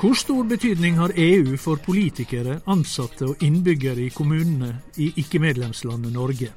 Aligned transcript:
Hvor 0.00 0.14
stor 0.14 0.42
betydning 0.42 0.96
har 0.96 1.12
EU 1.16 1.56
for 1.56 1.76
politikere, 1.84 2.60
ansatte 2.66 3.26
og 3.26 3.42
innbyggere 3.44 4.00
i 4.00 4.08
kommunene 4.08 4.70
i 4.96 5.10
ikke-medlemslandet 5.20 6.12
Norge? 6.12 6.48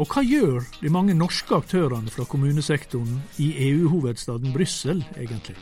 Og 0.00 0.08
hva 0.08 0.22
gjør 0.24 0.64
de 0.80 0.88
mange 0.88 1.12
norske 1.14 1.52
aktørene 1.54 2.08
fra 2.08 2.24
kommunesektoren 2.24 3.18
i 3.44 3.50
EU-hovedstaden 3.68 4.54
Brussel 4.54 5.04
egentlig? 5.18 5.56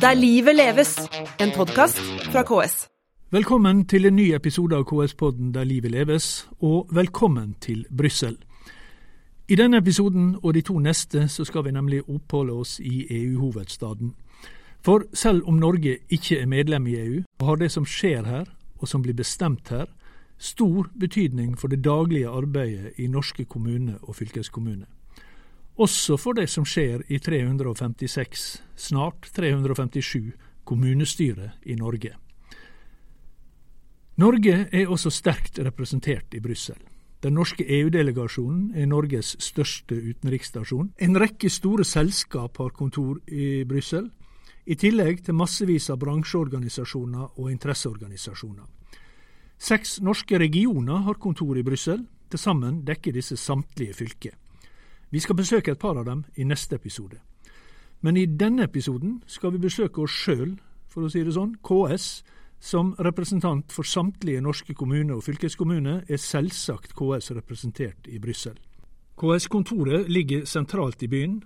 Der 0.00 0.14
livet 0.14 0.54
leves, 0.54 0.94
en 1.40 1.50
podkast 1.56 1.98
fra 2.30 2.44
KS. 2.46 2.86
Velkommen 3.30 3.82
til 3.86 4.06
en 4.06 4.16
ny 4.16 4.28
episode 4.38 4.78
av 4.78 4.86
KS-podden 4.86 5.50
Der 5.54 5.64
livet 5.66 5.90
leves, 5.90 6.46
og 6.60 6.86
velkommen 6.94 7.56
til 7.60 7.86
Brussel. 7.90 8.38
I 9.48 9.54
denne 9.54 9.82
episoden 9.82 10.36
og 10.42 10.54
de 10.54 10.60
to 10.60 10.78
neste 10.78 11.26
så 11.28 11.44
skal 11.44 11.64
vi 11.64 11.74
nemlig 11.74 12.04
oppholde 12.08 12.52
oss 12.52 12.78
i 12.80 13.06
EU-hovedstaden. 13.10 14.14
For 14.88 15.02
selv 15.12 15.42
om 15.44 15.58
Norge 15.60 15.98
ikke 16.08 16.38
er 16.40 16.46
medlem 16.48 16.86
i 16.88 16.94
EU, 16.96 17.16
har 17.44 17.58
det 17.60 17.66
som 17.74 17.84
skjer 17.84 18.24
her, 18.24 18.46
og 18.80 18.88
som 18.88 19.02
blir 19.04 19.12
bestemt 19.12 19.68
her, 19.68 19.84
stor 20.40 20.88
betydning 20.96 21.58
for 21.60 21.68
det 21.68 21.82
daglige 21.84 22.30
arbeidet 22.32 22.94
i 22.96 23.10
norske 23.12 23.44
kommuner 23.44 23.98
og 24.00 24.16
fylkeskommuner. 24.16 24.88
Også 25.76 26.16
for 26.16 26.32
det 26.32 26.48
som 26.48 26.64
skjer 26.64 27.04
i 27.12 27.18
356, 27.20 28.46
snart 28.80 29.28
357, 29.36 30.32
kommunestyrer 30.64 31.58
i 31.68 31.76
Norge. 31.76 32.14
Norge 34.16 34.68
er 34.72 34.88
også 34.88 35.12
sterkt 35.12 35.60
representert 35.60 36.32
i 36.32 36.40
Brussel. 36.40 36.80
Den 37.22 37.36
norske 37.36 37.66
EU-delegasjonen 37.80 38.72
er 38.72 38.88
Norges 38.88 39.36
største 39.38 40.00
utenriksstasjon. 40.00 40.94
En 40.96 41.20
rekke 41.20 41.50
store 41.52 41.84
selskap 41.84 42.56
har 42.56 42.72
kontor 42.72 43.18
i 43.28 43.66
Brussel, 43.68 44.08
i 44.68 44.76
tillegg 44.76 45.22
til 45.24 45.36
massevis 45.36 45.88
av 45.88 46.00
bransjeorganisasjoner 46.02 47.38
og 47.40 47.48
interesseorganisasjoner. 47.50 48.66
Seks 49.58 49.98
norske 50.04 50.38
regioner 50.38 51.06
har 51.06 51.18
kontor 51.18 51.56
i 51.58 51.64
Brussel. 51.64 52.04
Til 52.28 52.38
sammen 52.38 52.82
dekker 52.84 53.14
disse 53.16 53.38
samtlige 53.40 53.94
fylker. 53.96 54.34
Vi 55.08 55.20
skal 55.24 55.38
besøke 55.38 55.72
et 55.72 55.80
par 55.80 55.96
av 55.96 56.04
dem 56.04 56.24
i 56.36 56.44
neste 56.44 56.76
episode. 56.76 57.16
Men 58.04 58.16
i 58.20 58.26
denne 58.26 58.68
episoden 58.68 59.22
skal 59.26 59.54
vi 59.54 59.62
besøke 59.64 60.02
oss 60.04 60.12
sjøl, 60.12 60.58
for 60.88 61.06
å 61.06 61.08
si 61.08 61.24
det 61.24 61.32
sånn, 61.32 61.56
KS. 61.64 62.22
Som 62.60 62.92
representant 62.98 63.72
for 63.72 63.86
samtlige 63.86 64.42
norske 64.42 64.74
kommuner 64.74 65.14
og 65.14 65.24
fylkeskommuner 65.24 66.02
er 66.10 66.20
selvsagt 66.20 66.92
KS 66.98 67.30
representert 67.38 68.08
i 68.10 68.18
Brussel. 68.18 68.58
KS-kontoret 69.18 70.10
ligger 70.10 70.44
sentralt 70.44 71.02
i 71.02 71.08
byen, 71.08 71.38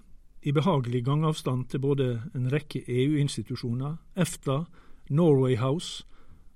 i 0.43 0.53
behagelig 0.53 1.05
gangavstand 1.07 1.69
til 1.71 1.81
både 1.81 2.07
en 2.35 2.49
rekke 2.53 2.83
EU-institusjoner, 2.89 3.97
EFTA, 4.17 4.65
Norway 5.11 5.57
House 5.57 6.05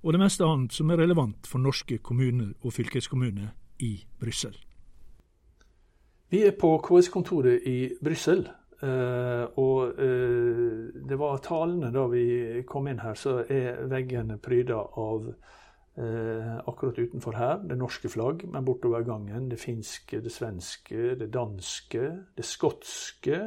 og 0.03 0.13
det 0.13 0.21
meste 0.21 0.45
annet 0.45 0.75
som 0.75 0.91
er 0.91 1.01
relevant 1.01 1.47
for 1.47 1.63
norske 1.63 1.97
kommuner 2.03 2.53
og 2.61 2.73
fylkeskommuner 2.75 3.53
i 3.83 3.93
Brussel. 4.19 4.55
Vi 6.29 6.43
er 6.43 6.55
på 6.59 6.73
KS-kontoret 6.83 7.67
i 7.67 7.79
Brussel. 8.03 8.47
Uh, 8.77 9.49
og 9.57 9.97
uh, 9.97 10.89
det 11.09 11.17
var 11.17 11.39
talene 11.41 11.89
da 11.89 12.03
vi 12.11 12.61
kom 12.69 12.85
inn 12.91 12.99
her, 13.01 13.15
så 13.17 13.39
er 13.49 13.87
veggene 13.89 14.37
pryda 14.37 14.77
av 15.01 15.31
uh, 15.31 16.51
akkurat 16.61 16.99
utenfor 16.99 17.39
her 17.39 17.63
det 17.65 17.79
norske 17.79 18.11
flagg, 18.13 18.45
men 18.45 18.67
bortover 18.67 19.07
gangen 19.07 19.47
det 19.49 19.57
finske, 19.63 20.21
det 20.21 20.35
svenske, 20.35 21.15
det 21.17 21.31
danske, 21.33 22.11
det 22.37 22.45
skotske 22.45 23.39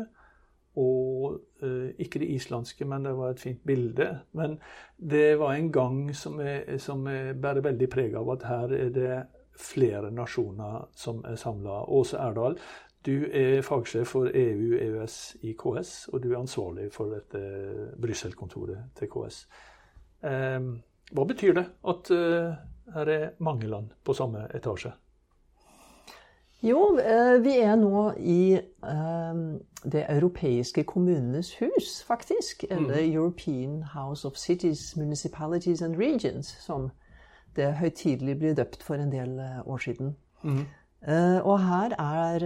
og 0.79 1.41
eh, 1.63 1.91
ikke 1.99 2.21
det 2.23 2.31
islandske, 2.37 2.87
men 2.87 3.05
det 3.05 3.17
var 3.19 3.35
et 3.35 3.43
fint 3.43 3.63
bilde. 3.67 4.09
Men 4.33 4.59
det 4.97 5.39
var 5.39 5.55
en 5.55 5.73
gang 5.73 6.15
som 6.17 6.41
er, 6.41 6.79
som 6.79 7.07
er 7.11 7.35
bærer 7.35 7.65
veldig 7.65 7.89
preg 7.91 8.15
av 8.19 8.31
at 8.37 8.47
her 8.47 8.77
er 8.77 8.95
det 8.95 9.17
flere 9.61 10.13
nasjoner 10.15 10.87
som 10.97 11.25
er 11.27 11.37
samla. 11.37 11.83
Åse 11.91 12.21
Erdal, 12.23 12.57
du 13.07 13.27
er 13.33 13.63
fagsjef 13.67 14.15
for 14.15 14.31
EU, 14.37 14.77
EØS 14.79 15.19
i 15.49 15.57
KS, 15.59 16.09
og 16.13 16.23
du 16.23 16.31
er 16.31 16.41
ansvarlig 16.41 16.91
for 16.93 17.13
dette 17.15 17.41
Brussel-kontoret 18.01 18.93
til 18.99 19.11
KS. 19.11 19.43
Eh, 20.23 20.61
hva 21.11 21.27
betyr 21.27 21.57
det 21.57 21.67
at 21.91 22.11
eh, 22.15 22.59
her 22.95 23.15
er 23.17 23.31
mange 23.43 23.67
land 23.67 23.95
på 24.05 24.15
samme 24.15 24.47
etasje? 24.55 24.93
Jo, 26.61 26.99
eh, 27.01 27.39
vi 27.41 27.55
er 27.65 27.77
nå 27.81 28.11
i 28.21 28.53
eh, 28.53 29.39
det 29.81 30.03
europeiske 30.13 30.85
kommunenes 30.85 31.55
hus, 31.57 32.03
faktisk. 32.05 32.65
Eller 32.69 33.01
mm. 33.01 33.15
European 33.15 33.83
House 33.95 34.29
of 34.29 34.37
Cities, 34.37 34.97
Municipalities 34.97 35.83
and 35.83 35.97
Regions, 35.97 36.53
som 36.61 36.91
det 37.57 37.73
høytidelig 37.81 38.37
ble 38.39 38.53
døpt 38.55 38.85
for 38.85 39.01
en 39.01 39.13
del 39.13 39.39
eh, 39.41 39.63
år 39.65 39.81
siden. 39.87 40.15
Mm. 40.43 40.67
Og 41.49 41.55
her 41.65 41.95
er 41.97 42.43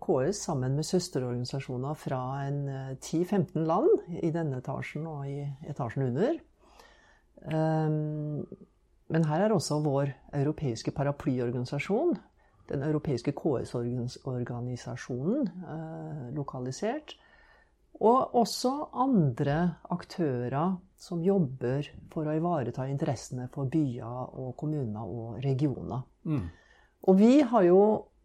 KS 0.00 0.38
sammen 0.46 0.72
med 0.72 0.86
søsterorganisasjoner 0.88 1.94
fra 2.00 2.20
10-15 2.48 3.58
land 3.60 3.90
i 4.22 4.30
denne 4.32 4.62
etasjen 4.62 5.04
og 5.04 5.26
i 5.28 5.42
etasjen 5.68 6.06
under. 6.06 6.38
Men 9.12 9.28
her 9.28 9.44
er 9.44 9.52
også 9.52 9.82
vår 9.84 10.14
europeiske 10.32 10.94
paraplyorganisasjon, 10.96 12.16
den 12.70 12.82
europeiske 12.86 13.32
KS-organisasjonen 13.36 15.48
eh, 15.48 16.24
lokalisert. 16.36 17.08
Og 18.02 18.34
også 18.34 18.72
andre 18.98 19.76
aktører 19.94 20.74
som 20.98 21.22
jobber 21.22 21.86
for 22.12 22.26
å 22.26 22.34
ivareta 22.34 22.88
interessene 22.90 23.46
for 23.52 23.70
byer 23.70 24.34
og 24.34 24.56
kommuner 24.58 25.06
og 25.06 25.38
regioner. 25.44 26.02
Mm. 26.24 26.48
Og 27.04 27.18
vi 27.20 27.40
har 27.44 27.62
jo 27.68 27.80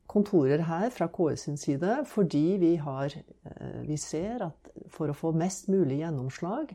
kontorer 0.10 0.64
her 0.66 0.90
fra 0.94 1.08
KS 1.14 1.46
sin 1.46 1.60
side 1.62 2.00
fordi 2.10 2.58
vi, 2.62 2.76
har, 2.82 3.14
eh, 3.14 3.82
vi 3.86 3.98
ser 3.98 4.42
at 4.48 4.72
for 4.90 5.12
å 5.12 5.18
få 5.18 5.32
mest 5.38 5.70
mulig 5.70 6.00
gjennomslag, 6.02 6.74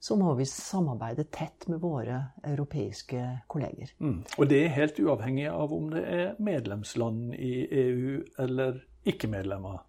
så 0.00 0.16
må 0.18 0.34
vi 0.38 0.46
samarbeide 0.48 1.24
tett 1.32 1.66
med 1.72 1.80
våre 1.82 2.20
europeiske 2.44 3.22
kolleger. 3.50 3.92
Mm. 3.98 4.20
Og 4.38 4.50
det 4.50 4.62
er 4.64 4.74
helt 4.76 5.00
uavhengig 5.00 5.48
av 5.50 5.72
om 5.74 5.88
det 5.92 6.04
er 6.04 6.36
medlemsland 6.42 7.34
i 7.34 7.54
EU 7.84 8.20
eller 8.42 8.82
ikke-medlemmer? 9.08 9.80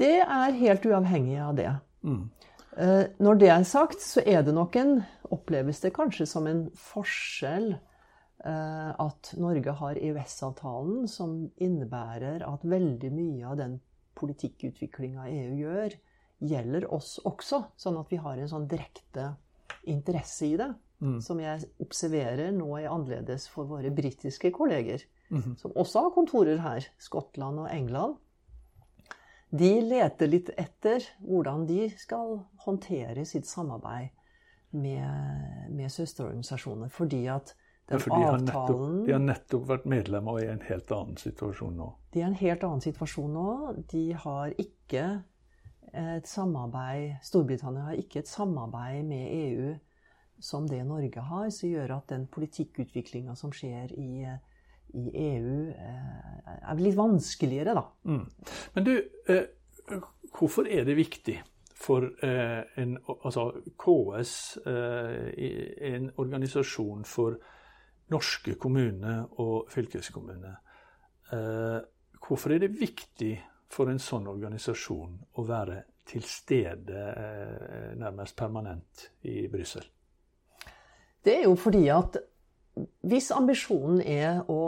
Det 0.00 0.18
er 0.24 0.58
helt 0.58 0.86
uavhengig 0.88 1.38
av 1.44 1.56
det. 1.58 1.70
Mm. 2.02 2.24
Eh, 2.76 3.04
når 3.20 3.40
det 3.40 3.50
er 3.52 3.64
sagt, 3.68 4.02
så 4.02 4.22
er 4.26 4.44
det 4.46 4.54
nok 4.56 4.76
en 4.80 5.00
Oppleves 5.30 5.78
det 5.78 5.92
kanskje 5.94 6.24
som 6.26 6.48
en 6.50 6.64
forskjell 6.74 7.68
eh, 7.76 8.88
at 8.90 9.28
Norge 9.38 9.74
har 9.78 9.98
EØS-avtalen, 10.00 11.04
som 11.06 11.44
innebærer 11.62 12.42
at 12.42 12.64
veldig 12.66 13.12
mye 13.14 13.44
av 13.46 13.60
den 13.60 13.76
politikkutviklinga 14.18 15.28
EU 15.30 15.52
gjør, 15.60 15.94
gjelder 16.40 16.88
oss 16.92 17.18
også. 17.28 17.64
Sånn 17.80 17.98
at 18.00 18.10
vi 18.12 18.20
har 18.20 18.38
en 18.40 18.50
sånn 18.50 18.68
direkte 18.70 19.34
interesse 19.88 20.48
i 20.48 20.56
det. 20.60 20.70
Mm. 21.00 21.20
Som 21.24 21.40
jeg 21.40 21.64
observerer 21.80 22.50
nå 22.52 22.74
er 22.76 22.90
annerledes 22.92 23.46
for 23.48 23.68
våre 23.68 23.92
britiske 23.94 24.52
kolleger. 24.52 25.04
Mm. 25.30 25.54
Som 25.60 25.76
også 25.78 26.06
har 26.06 26.14
kontorer 26.16 26.60
her. 26.64 26.88
Skottland 27.00 27.62
og 27.64 27.70
England. 27.72 28.18
De 29.50 29.72
leter 29.82 30.30
litt 30.30 30.52
etter 30.60 31.04
hvordan 31.26 31.64
de 31.66 31.88
skal 31.98 32.36
håndtere 32.66 33.24
sitt 33.26 33.48
samarbeid 33.50 34.12
med, 34.70 35.72
med 35.74 35.90
søsterorganisasjoner. 35.90 36.92
Fordi 36.94 37.24
at 37.32 37.54
den 37.90 37.98
ja, 37.98 38.04
for 38.04 38.14
de 38.14 38.22
avtalen 38.22 38.52
har, 38.54 38.68
nettopp, 38.70 39.06
de 39.06 39.14
har 39.16 39.24
nettopp 39.24 39.64
vært 39.66 39.88
medlemmer 39.90 40.36
og 40.36 40.44
er 40.44 40.46
i 40.46 40.52
en 40.52 40.68
helt 40.68 40.92
annen 40.94 41.18
situasjon 41.18 41.74
nå. 41.80 41.88
De 42.14 42.20
er 42.20 42.28
i 42.28 42.28
en 42.28 42.38
helt 42.38 42.66
annen 42.68 42.84
situasjon 42.84 43.32
nå. 43.34 43.48
De 43.90 44.04
har 44.14 44.54
ikke 44.62 45.06
et 45.96 46.26
samarbeid 46.28 47.18
Storbritannia 47.26 47.88
har 47.88 47.98
ikke 47.98 48.22
et 48.22 48.28
samarbeid 48.30 49.04
med 49.08 49.30
EU 49.34 49.70
som 50.40 50.68
det 50.68 50.80
Norge 50.86 51.20
har, 51.20 51.50
som 51.52 51.68
gjør 51.68 51.96
at 51.98 52.08
den 52.12 52.26
politikkutviklinga 52.32 53.36
som 53.36 53.52
skjer 53.54 53.92
i, 53.92 54.24
i, 54.96 55.04
EU, 55.20 55.56
eh, 55.70 56.52
er 56.70 56.80
litt 56.80 56.96
vanskeligere, 56.98 57.76
da. 57.76 57.84
Mm. 58.08 58.24
Men 58.74 58.86
du, 58.86 58.94
eh, 59.28 60.00
hvorfor 60.38 60.68
er 60.70 60.86
det 60.88 60.96
viktig 60.98 61.36
for 61.80 62.08
eh, 62.24 62.62
en, 62.80 62.96
altså 63.08 63.50
KS, 63.80 64.34
en 64.64 66.10
organisasjon 66.20 67.06
for 67.08 67.38
norske 68.10 68.56
kommuner 68.60 69.22
og 69.40 69.70
fylkeskommuner, 69.70 70.58
hvorfor 72.20 72.52
er 72.52 72.64
det 72.64 72.72
viktig 72.74 73.36
for 73.70 73.90
en 73.90 74.02
sånn 74.02 74.26
organisasjon 74.30 75.16
å 75.38 75.46
være 75.46 75.84
til 76.10 76.24
stede 76.26 77.04
eh, 77.10 77.92
nærmest 77.98 78.36
permanent 78.38 79.06
i 79.30 79.44
Brussel? 79.50 79.86
Det 81.22 81.36
er 81.36 81.46
jo 81.46 81.54
fordi 81.60 81.84
at 81.92 82.16
hvis 83.04 83.30
ambisjonen 83.36 84.00
er 84.00 84.40
å 84.50 84.62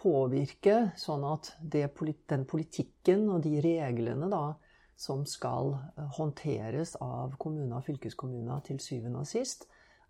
påvirke 0.00 0.90
sånn 0.98 1.24
at 1.28 1.54
det, 1.60 1.86
den 2.28 2.44
politikken 2.48 3.28
og 3.32 3.42
de 3.46 3.60
reglene 3.64 4.28
da, 4.30 4.44
som 5.00 5.24
skal 5.24 5.72
håndteres 6.18 6.96
av 7.00 7.38
kommuner 7.40 7.78
og 7.78 7.86
fylkeskommuner 7.86 8.60
til 8.66 8.80
syvende 8.84 9.22
og 9.22 9.30
sist, 9.30 9.64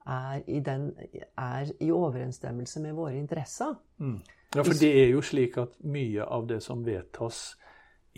er 0.09 0.43
i, 0.51 0.59
den, 0.65 0.91
er 1.39 1.71
i 1.79 1.91
overensstemmelse 1.95 2.83
med 2.83 2.97
våre 2.99 3.19
interesser. 3.21 3.77
Mm. 4.03 4.19
Ja, 4.55 4.65
for 4.67 4.75
det 4.75 4.91
er 5.05 5.13
jo 5.13 5.21
slik 5.23 5.57
at 5.63 5.77
mye 5.87 6.25
av 6.27 6.49
det 6.51 6.59
som 6.65 6.83
vedtas 6.83 7.55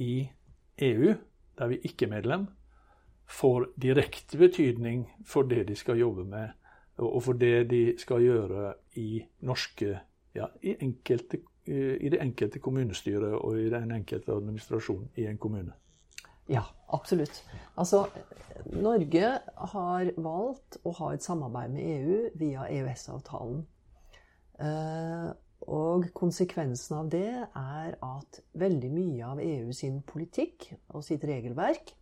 i 0.00 0.24
EU, 0.80 1.12
der 1.58 1.68
vi 1.68 1.80
ikke 1.84 2.06
er 2.06 2.14
medlem, 2.14 2.46
får 3.28 3.66
direkte 3.80 4.38
betydning 4.40 5.04
for 5.28 5.44
det 5.48 5.66
de 5.68 5.76
skal 5.76 6.00
jobbe 6.00 6.24
med, 6.24 6.54
og 6.96 7.20
for 7.24 7.36
det 7.36 7.68
de 7.70 7.82
skal 8.00 8.24
gjøre 8.24 8.72
i 9.00 9.20
norske 9.44 9.92
ja, 10.34 10.48
i, 10.62 10.74
enkelte, 10.80 11.42
i 11.66 12.08
det 12.08 12.20
enkelte 12.20 12.60
kommunestyret 12.64 13.36
og 13.36 13.60
i 13.60 13.68
den 13.72 13.92
enkelte 13.92 14.32
administrasjonen 14.32 15.10
i 15.20 15.28
en 15.28 15.38
kommune. 15.38 15.76
Ja, 16.48 16.64
absolutt. 16.88 17.44
Altså, 17.76 18.06
Norge 18.72 19.36
har 19.74 20.10
valgt 20.16 20.80
å 20.84 20.96
ha 20.96 21.12
et 21.12 21.24
samarbeid 21.24 21.76
med 21.76 21.92
EU 21.92 22.18
via 22.40 22.66
EØS-avtalen. 22.72 23.62
Og 25.70 26.08
konsekvensen 26.16 26.96
av 26.98 27.10
det 27.12 27.28
er 27.44 27.96
at 28.02 28.40
veldig 28.58 28.90
mye 28.92 29.26
av 29.34 29.42
EU 29.42 29.72
sin 29.76 30.00
politikk 30.06 30.72
og 30.94 31.04
sitt 31.06 31.24
regelverk 31.28 31.92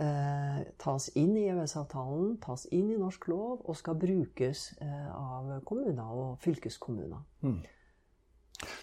eh, 0.00 0.60
tas 0.80 1.10
inn 1.20 1.34
i 1.36 1.46
EØS-avtalen, 1.52 2.38
tas 2.42 2.66
inn 2.72 2.90
i 2.92 3.00
norsk 3.00 3.28
lov 3.32 3.66
og 3.66 3.76
skal 3.76 3.98
brukes 4.00 4.70
eh, 4.80 5.10
av 5.12 5.58
kommuner 5.68 6.14
og 6.14 6.38
fylkeskommuner. 6.44 7.20
Mm. 7.44 7.60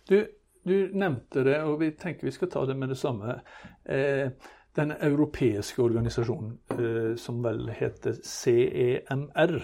Du, 0.09 0.19
du, 0.67 0.77
nevnte 0.93 1.43
det, 1.45 1.57
og 1.63 1.79
vi 1.81 1.91
tenker 1.97 2.29
vi 2.29 2.35
skal 2.35 2.51
ta 2.53 2.65
det 2.69 2.77
med 2.77 2.93
det 2.93 2.99
samme. 3.01 3.39
Eh, 3.85 4.29
den 4.77 4.93
europeiske 4.93 5.81
organisasjonen 5.81 6.57
eh, 6.77 7.15
som 7.17 7.41
vel 7.43 7.69
heter 7.73 8.19
CEMR, 8.23 9.59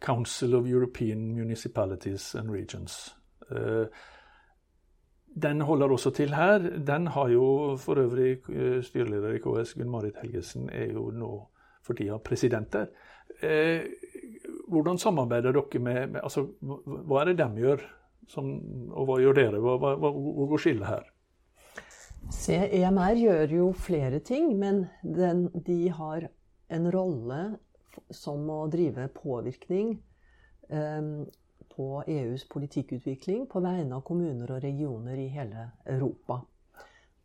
Council 0.00 0.54
of 0.54 0.66
European 0.68 1.34
Municipalities 1.34 2.34
and 2.34 2.50
Regions. 2.52 3.14
Eh, 3.50 3.86
den 5.36 5.60
holder 5.60 5.92
også 5.92 6.10
til 6.16 6.34
her. 6.34 6.58
Den 6.86 7.06
har 7.12 7.28
jo 7.28 7.76
for 7.80 8.00
øvrig 8.00 8.38
eh, 8.48 8.82
styreleder 8.82 9.36
i 9.36 9.42
KS, 9.44 9.74
Gunn-Marit 9.76 10.16
Helgesen, 10.22 10.70
er 10.72 10.92
jo 10.92 11.10
nå 11.10 11.32
for 11.84 11.94
tida 11.94 12.16
president 12.18 12.72
der. 12.72 12.86
Eh, 13.42 13.84
hvordan 14.68 14.98
samarbeider 14.98 15.52
dere 15.52 15.82
med, 15.82 16.06
med 16.06 16.20
altså, 16.22 16.46
Hva 16.60 17.20
er 17.20 17.32
det 17.32 17.38
de 17.38 17.60
gjør, 17.60 17.84
som, 18.28 18.48
og 18.90 19.06
hva 19.06 19.20
gjør 19.20 19.36
dere? 19.38 19.60
Hva, 19.60 19.76
hva, 19.76 20.10
hvor 20.10 20.50
går 20.54 20.64
skillet 20.64 20.88
her? 20.88 21.12
EMR 22.50 23.20
gjør 23.20 23.52
jo 23.54 23.70
flere 23.72 24.18
ting, 24.18 24.56
men 24.58 24.86
den, 25.02 25.46
de 25.66 25.90
har 25.94 26.26
en 26.72 26.88
rolle 26.90 27.42
som 28.10 28.48
å 28.50 28.64
drive 28.72 29.06
påvirkning 29.14 29.98
eh, 30.70 31.12
på 31.76 32.02
EUs 32.08 32.46
politikkutvikling 32.48 33.46
på 33.50 33.60
vegne 33.64 33.98
av 33.98 34.04
kommuner 34.06 34.56
og 34.56 34.62
regioner 34.64 35.18
i 35.20 35.28
hele 35.32 35.70
Europa. 35.84 36.40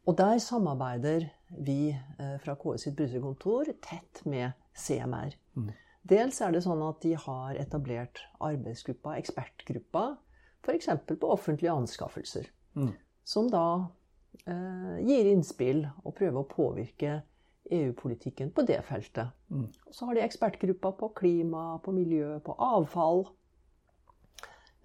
Og 0.09 0.17
der 0.17 0.41
samarbeider 0.41 1.27
vi 1.61 1.91
eh, 1.93 2.35
fra 2.41 2.55
KS 2.59 2.87
sitt 2.87 2.97
Brussel-kontor 2.97 3.71
tett 3.85 4.23
med 4.25 4.57
CMR. 4.77 5.37
Mm. 5.55 5.71
Dels 6.11 6.41
er 6.41 6.55
det 6.55 6.63
sånn 6.65 6.81
at 6.83 7.01
de 7.03 7.13
har 7.21 7.57
etablert 7.61 8.23
arbeidsgruppa, 8.41 9.15
ekspertgruppa, 9.21 10.05
f.eks. 10.65 10.89
på 11.11 11.29
offentlige 11.29 11.73
anskaffelser. 11.73 12.49
Mm. 12.73 12.93
Som 13.23 13.51
da 13.53 13.65
eh, 14.45 14.97
gir 15.05 15.29
innspill 15.29 15.85
og 16.01 16.15
prøver 16.17 16.41
å 16.41 16.49
påvirke 16.49 17.19
EU-politikken 17.71 18.49
på 18.55 18.65
det 18.67 18.79
feltet. 18.87 19.31
Mm. 19.53 19.67
Så 19.93 20.07
har 20.07 20.17
de 20.17 20.25
ekspertgruppa 20.25 20.91
på 20.97 21.11
klima, 21.21 21.77
på 21.85 21.93
miljø, 21.95 22.39
på 22.43 22.55
avfall. 22.57 23.27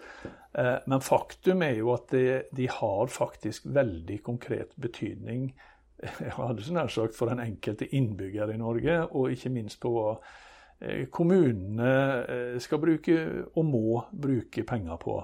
Eh, 0.59 0.73
men 0.91 1.05
faktum 1.05 1.63
er 1.63 1.79
jo 1.79 1.93
at 1.93 2.11
de 2.11 2.67
har 2.67 3.07
faktisk 3.07 3.69
veldig 3.71 4.19
konkret 4.23 4.75
betydning 4.75 5.53
jeg 6.19 6.33
hadde 6.35 6.61
så 6.61 6.73
nær 6.75 6.91
sagt, 6.91 7.15
for 7.15 7.31
den 7.31 7.39
enkelte 7.39 7.87
innbygger 7.95 8.51
i 8.51 8.57
Norge, 8.59 8.97
og 9.15 9.31
ikke 9.31 9.49
minst 9.55 9.79
på 9.79 9.93
hva 9.95 10.17
kommunene 11.07 12.59
skal 12.59 12.81
bruke, 12.83 13.15
og 13.55 13.63
må 13.63 14.01
bruke 14.11 14.65
penger 14.67 14.99
på. 14.99 15.15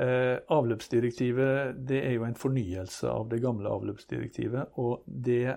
Eh, 0.00 0.36
avløpsdirektivet 0.54 1.80
det 1.88 1.98
er 2.06 2.14
jo 2.14 2.24
en 2.24 2.38
fornyelse 2.38 3.10
av 3.10 3.26
det 3.28 3.40
gamle 3.42 3.68
avløpsdirektivet. 3.68 4.78
Og 4.80 5.02
det, 5.04 5.56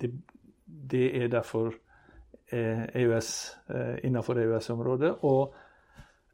det, 0.00 0.10
det 0.64 1.04
er 1.20 1.30
derfor 1.30 1.70
EØS, 2.50 3.30
innenfor 4.06 4.38
EØS-området. 4.40 5.12
Og, 5.28 5.54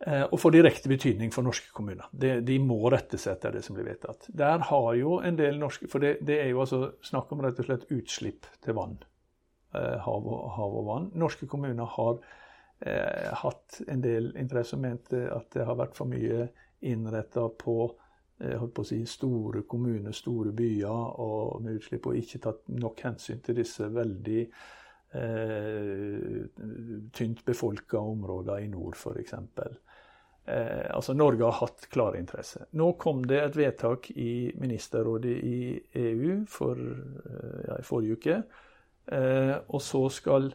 og 0.02 0.34
får 0.40 0.54
direkte 0.56 0.90
betydning 0.90 1.32
for 1.34 1.44
norske 1.46 1.72
kommuner. 1.74 2.08
De, 2.12 2.34
de, 2.44 2.58
må 2.60 2.80
rette 2.92 3.20
seg 3.20 3.36
etter 3.36 3.58
det 3.58 3.62
som 3.66 3.76
blir 3.76 3.90
vedtatt. 3.90 4.28
Der 4.28 4.64
har 4.70 4.90
jo 4.98 5.18
en 5.24 5.38
del 5.38 5.60
norske 5.60 5.88
For 5.92 6.02
det, 6.02 6.16
det 6.26 6.40
er 6.42 6.52
jo 6.52 6.64
altså 6.64 6.82
snakk 7.04 7.32
om 7.32 7.44
rett 7.44 7.60
og 7.60 7.68
slett 7.68 7.88
utslipp 7.92 8.48
til 8.64 8.78
vann. 8.78 8.98
Eh, 9.72 9.98
hav 10.04 10.26
og, 10.28 10.50
hav 10.52 10.74
og, 10.76 10.84
vann. 10.88 11.10
Norske 11.16 11.46
kommuner 11.48 11.88
har 11.94 12.18
eh, 12.84 13.30
hatt 13.40 13.80
en 13.88 14.02
del 14.04 14.32
interesse 14.36 14.76
og 14.76 14.82
ment 14.84 15.12
at 15.12 15.48
det 15.54 15.64
har 15.64 15.78
vært 15.80 15.96
for 15.96 16.10
mye 16.10 16.50
innretta 16.82 17.48
på, 17.58 17.76
eh, 18.40 18.66
på 18.66 18.84
si, 18.84 19.00
store 19.06 19.62
kommuner, 19.68 20.12
store 20.12 20.52
byer 20.56 21.18
og 21.22 21.62
med 21.62 21.80
utslipp, 21.80 22.06
og 22.06 22.20
ikke 22.20 22.42
tatt 22.46 22.68
nok 22.74 23.04
hensyn 23.06 23.42
til 23.44 23.58
disse 23.62 23.88
veldig 23.92 24.42
eh, 25.14 26.38
tynt 27.12 27.44
befolka 27.44 27.98
områdene 28.00 28.66
i 28.66 28.70
nord, 28.72 28.96
f.eks. 28.96 29.34
Eh, 30.44 30.94
altså 30.94 31.14
Norge 31.14 31.44
har 31.46 31.60
hatt 31.60 31.86
klare 31.92 32.18
interesse. 32.18 32.66
Nå 32.78 32.92
kom 32.98 33.22
det 33.30 33.38
et 33.38 33.58
vedtak 33.58 34.10
i 34.10 34.50
ministerrådet 34.58 35.36
i 35.46 35.60
EU 36.02 36.40
for, 36.50 36.78
eh, 36.78 37.60
ja, 37.68 37.78
i 37.78 37.86
forrige 37.86 38.18
uke. 38.18 38.42
Eh, 39.06 39.56
og 39.68 39.82
så 39.82 40.08
skal 40.10 40.52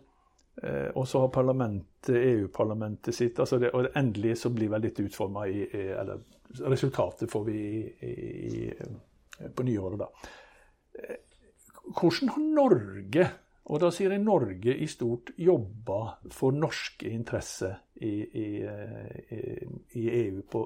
og 0.97 1.03
så 1.07 1.19
har 1.21 1.27
parlamentet, 1.29 2.15
EU-parlamentet 2.17 3.13
sitt 3.13 3.37
altså 3.39 3.59
det, 3.61 3.69
Og 3.77 3.91
endelig 3.99 4.39
så 4.41 4.49
blir 4.49 4.71
vel 4.71 4.87
litt 4.87 4.99
utforma 5.03 5.43
i, 5.45 5.67
Eller 5.69 6.17
resultatet 6.65 7.29
får 7.29 7.43
vi 7.45 7.57
i, 8.01 8.09
i, 8.09 9.49
på 9.53 9.65
nyåret, 9.67 9.99
da. 10.01 10.07
Eh, 10.97 11.19
hvordan 11.93 12.33
har 12.33 12.47
Norge 12.55 13.27
og 13.67 13.81
da 13.83 13.89
sier 13.91 14.13
jeg 14.15 14.23
Norge 14.23 14.73
i 14.79 14.87
stort 14.87 15.33
jobba 15.35 15.99
for 16.31 16.55
norske 16.55 17.09
interesser 17.11 17.75
i, 17.99 18.13
i, 18.23 18.47
i 19.99 20.03
EU 20.21 20.43
på, 20.47 20.61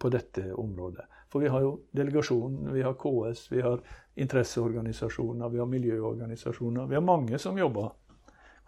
på, 0.00 0.10
dette 0.12 0.46
området. 0.56 1.04
For 1.28 1.44
vi 1.44 1.50
har 1.52 1.66
jo 1.66 1.74
delegasjonen, 1.92 2.70
vi 2.72 2.84
har 2.86 2.96
KS, 2.96 3.42
vi 3.52 3.60
har 3.60 3.82
interesseorganisasjoner, 4.16 5.52
vi 5.52 5.60
har 5.60 5.68
miljøorganisasjoner. 5.68 6.88
Vi 6.88 6.96
har 6.96 7.04
mange 7.04 7.38
som 7.38 7.60
jobber. 7.60 7.92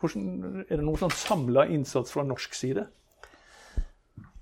Hvordan, 0.00 0.64
er 0.66 0.80
det 0.80 0.84
noen 0.86 1.02
sånn 1.02 1.14
samla 1.14 1.66
innsats 1.72 2.14
fra 2.14 2.24
norsk 2.26 2.56
side? 2.56 2.86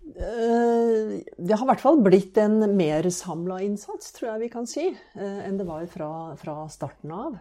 Eh, 0.09 1.19
det 1.37 1.55
har 1.55 1.67
i 1.67 1.71
hvert 1.73 1.85
fall 1.85 2.01
blitt 2.03 2.39
en 2.41 2.63
mer 2.79 3.11
samla 3.13 3.61
innsats, 3.67 4.15
tror 4.17 4.33
jeg 4.33 4.47
vi 4.47 4.51
kan 4.55 4.67
si, 4.71 4.89
eh, 4.89 5.41
enn 5.45 5.59
det 5.61 5.69
var 5.69 5.87
fra, 5.93 6.11
fra 6.41 6.61
starten 6.73 7.15
av. 7.15 7.39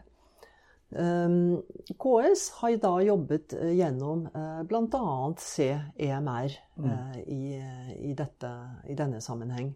Ehm, 0.96 1.62
KS 2.00 2.50
har 2.62 2.78
da 2.80 2.94
jobbet 3.04 3.54
eh, 3.58 3.74
gjennom 3.76 4.28
eh, 4.32 4.62
bl.a. 4.64 5.34
CEMR 5.38 6.56
mm. 6.78 6.88
Eh, 6.88 7.20
i, 7.28 7.42
i, 8.08 8.14
dette, 8.16 8.54
i, 8.88 8.96
denne 8.96 9.22
sammenheng. 9.22 9.74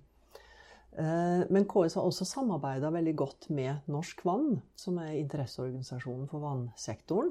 Men 0.92 1.64
KS 1.72 1.94
har 1.96 2.04
også 2.04 2.26
samarbeida 2.28 2.90
veldig 2.92 3.14
godt 3.16 3.46
med 3.56 3.86
Norsk 3.88 4.26
Vann, 4.28 4.58
som 4.76 4.98
er 5.00 5.14
interesseorganisasjonen 5.22 6.26
for 6.28 6.44
vannsektoren. 6.44 7.30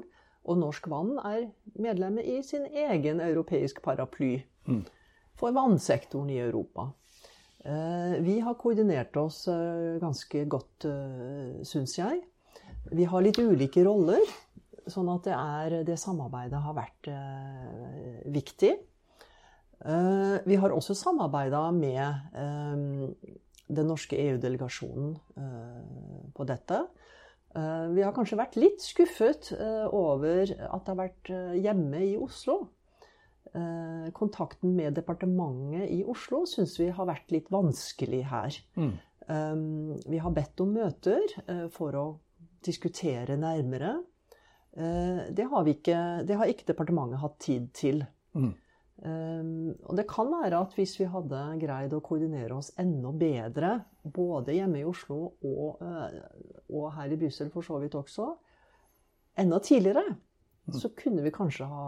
Og 0.49 0.57
Norsk 0.57 0.87
Vann 0.89 1.13
er 1.21 1.49
medlemmer 1.77 2.25
i 2.25 2.39
sin 2.45 2.65
egen 2.65 3.21
europeisk 3.21 3.81
paraply 3.85 4.39
mm. 4.65 4.81
for 5.37 5.53
vannsektoren 5.53 6.31
i 6.33 6.39
Europa. 6.41 6.89
Vi 7.61 8.39
har 8.41 8.55
koordinert 8.57 9.13
oss 9.21 9.43
ganske 10.01 10.39
godt, 10.49 10.87
syns 11.69 11.93
jeg. 11.99 12.23
Vi 12.89 13.05
har 13.05 13.21
litt 13.21 13.37
ulike 13.37 13.83
roller, 13.85 14.23
sånn 14.89 15.11
at 15.13 15.27
det, 15.27 15.35
er, 15.37 15.75
det 15.85 15.99
samarbeidet 16.01 16.61
har 16.63 16.73
vært 16.73 17.09
eh, 17.11 18.23
viktig. 18.33 18.71
Eh, 19.85 20.35
vi 20.45 20.57
har 20.61 20.73
også 20.73 20.95
samarbeida 20.97 21.63
med 21.73 22.01
eh, 22.37 23.29
den 23.71 23.89
norske 23.89 24.17
EU-delegasjonen 24.19 25.15
eh, 25.41 26.25
på 26.35 26.45
dette. 26.49 26.83
Eh, 27.55 27.87
vi 27.95 28.03
har 28.05 28.13
kanskje 28.15 28.39
vært 28.39 28.59
litt 28.59 28.83
skuffet 28.83 29.51
eh, 29.57 29.87
over 29.87 30.51
at 30.51 30.85
det 30.85 30.93
har 30.93 31.01
vært 31.01 31.33
hjemme 31.59 32.05
i 32.11 32.15
Oslo. 32.19 32.63
kontakten 34.15 34.77
med 34.77 34.93
departementet 34.95 35.89
i 35.91 35.97
Oslo 36.07 36.45
syns 36.47 36.77
vi 36.79 36.85
har 36.87 37.07
vært 37.09 37.33
litt 37.33 37.49
vanskelig 37.51 38.21
her. 38.29 38.55
Mm. 38.79 38.93
vi 40.07 40.21
har 40.23 40.31
bedt 40.31 40.61
om 40.63 40.71
møter 40.71 41.33
for 41.75 41.97
å 41.99 42.05
diskutere 42.63 43.35
nærmere. 43.35 43.97
Eh, 44.77 45.21
det 45.35 45.47
har, 45.51 45.67
ikke, 45.67 46.01
det 46.27 46.37
har 46.39 46.51
ikke 46.51 46.69
departementet 46.71 47.21
hatt 47.21 47.39
tid 47.43 47.71
til. 47.75 48.03
Mm. 48.37 48.51
Um, 49.01 49.71
og 49.89 49.95
det 49.97 50.05
kan 50.05 50.27
være 50.29 50.59
at 50.61 50.75
hvis 50.77 50.93
vi 50.99 51.07
hadde 51.09 51.39
greid 51.63 51.93
å 51.97 52.03
koordinere 52.05 52.59
oss 52.59 52.69
enda 52.79 53.09
bedre, 53.17 53.71
både 54.03 54.53
hjemme 54.53 54.83
i 54.83 54.85
Oslo 54.85 55.17
og, 55.41 55.81
og 56.71 56.91
her 56.95 57.11
i 57.11 57.19
Brussel 57.19 57.51
for 57.53 57.65
så 57.65 57.79
vidt 57.81 57.95
også, 57.99 58.27
enda 59.39 59.59
tidligere, 59.59 60.03
mm. 60.67 60.73
så 60.73 60.91
kunne 60.97 61.23
vi 61.23 61.33
kanskje 61.35 61.67
ha 61.67 61.87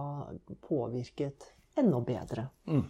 påvirket 0.68 1.54
enda 1.80 2.00
bedre. 2.00 2.48
Mm. 2.68 2.86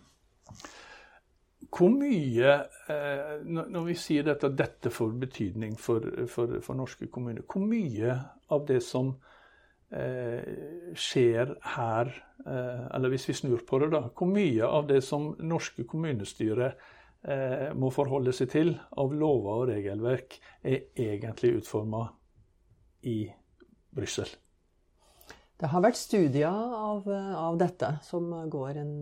Hvor 1.73 1.89
mye, 1.89 2.55
eh, 2.91 3.35
når 3.45 3.85
vi 3.87 3.95
sier 3.97 4.25
dette, 4.27 4.51
dette 4.53 4.91
får 4.93 5.13
betydning 5.21 5.77
for, 5.79 6.05
for, 6.29 6.59
for, 6.61 6.77
norske 6.77 7.07
kommuner, 7.07 7.45
hvor 7.49 7.63
mye 7.65 8.17
av 8.53 8.67
det 8.67 8.81
som 8.85 9.13
eh, 9.89 10.43
skjer 10.93 11.55
her, 11.77 12.11
eh, 12.45 12.83
eller 12.93 13.13
hvis 13.13 13.29
vi 13.31 13.37
snur 13.39 13.63
på 13.65 13.79
det, 13.81 13.93
da, 13.95 14.03
hvor 14.11 14.29
mye 14.29 14.67
av 14.67 14.91
det 14.91 15.01
som 15.07 15.31
norske 15.41 15.87
kommunestyrer 15.89 16.75
eh, 16.75 16.91
må 17.79 17.87
forholde 17.95 18.33
seg 18.35 18.49
til 18.51 18.73
av 18.99 19.13
lover 19.15 19.61
og 19.61 19.69
regelverk, 19.69 20.35
er 20.59 20.89
egentlig 20.99 21.53
utforma 21.61 22.01
i 23.07 23.29
Brussel? 23.95 24.27
Det 25.55 25.69
har 25.71 25.85
vært 25.85 25.95
studier 25.95 26.51
av, 26.51 27.07
av 27.07 27.55
dette 27.61 27.93
som 28.03 28.27
går 28.51 28.81
en 28.81 28.93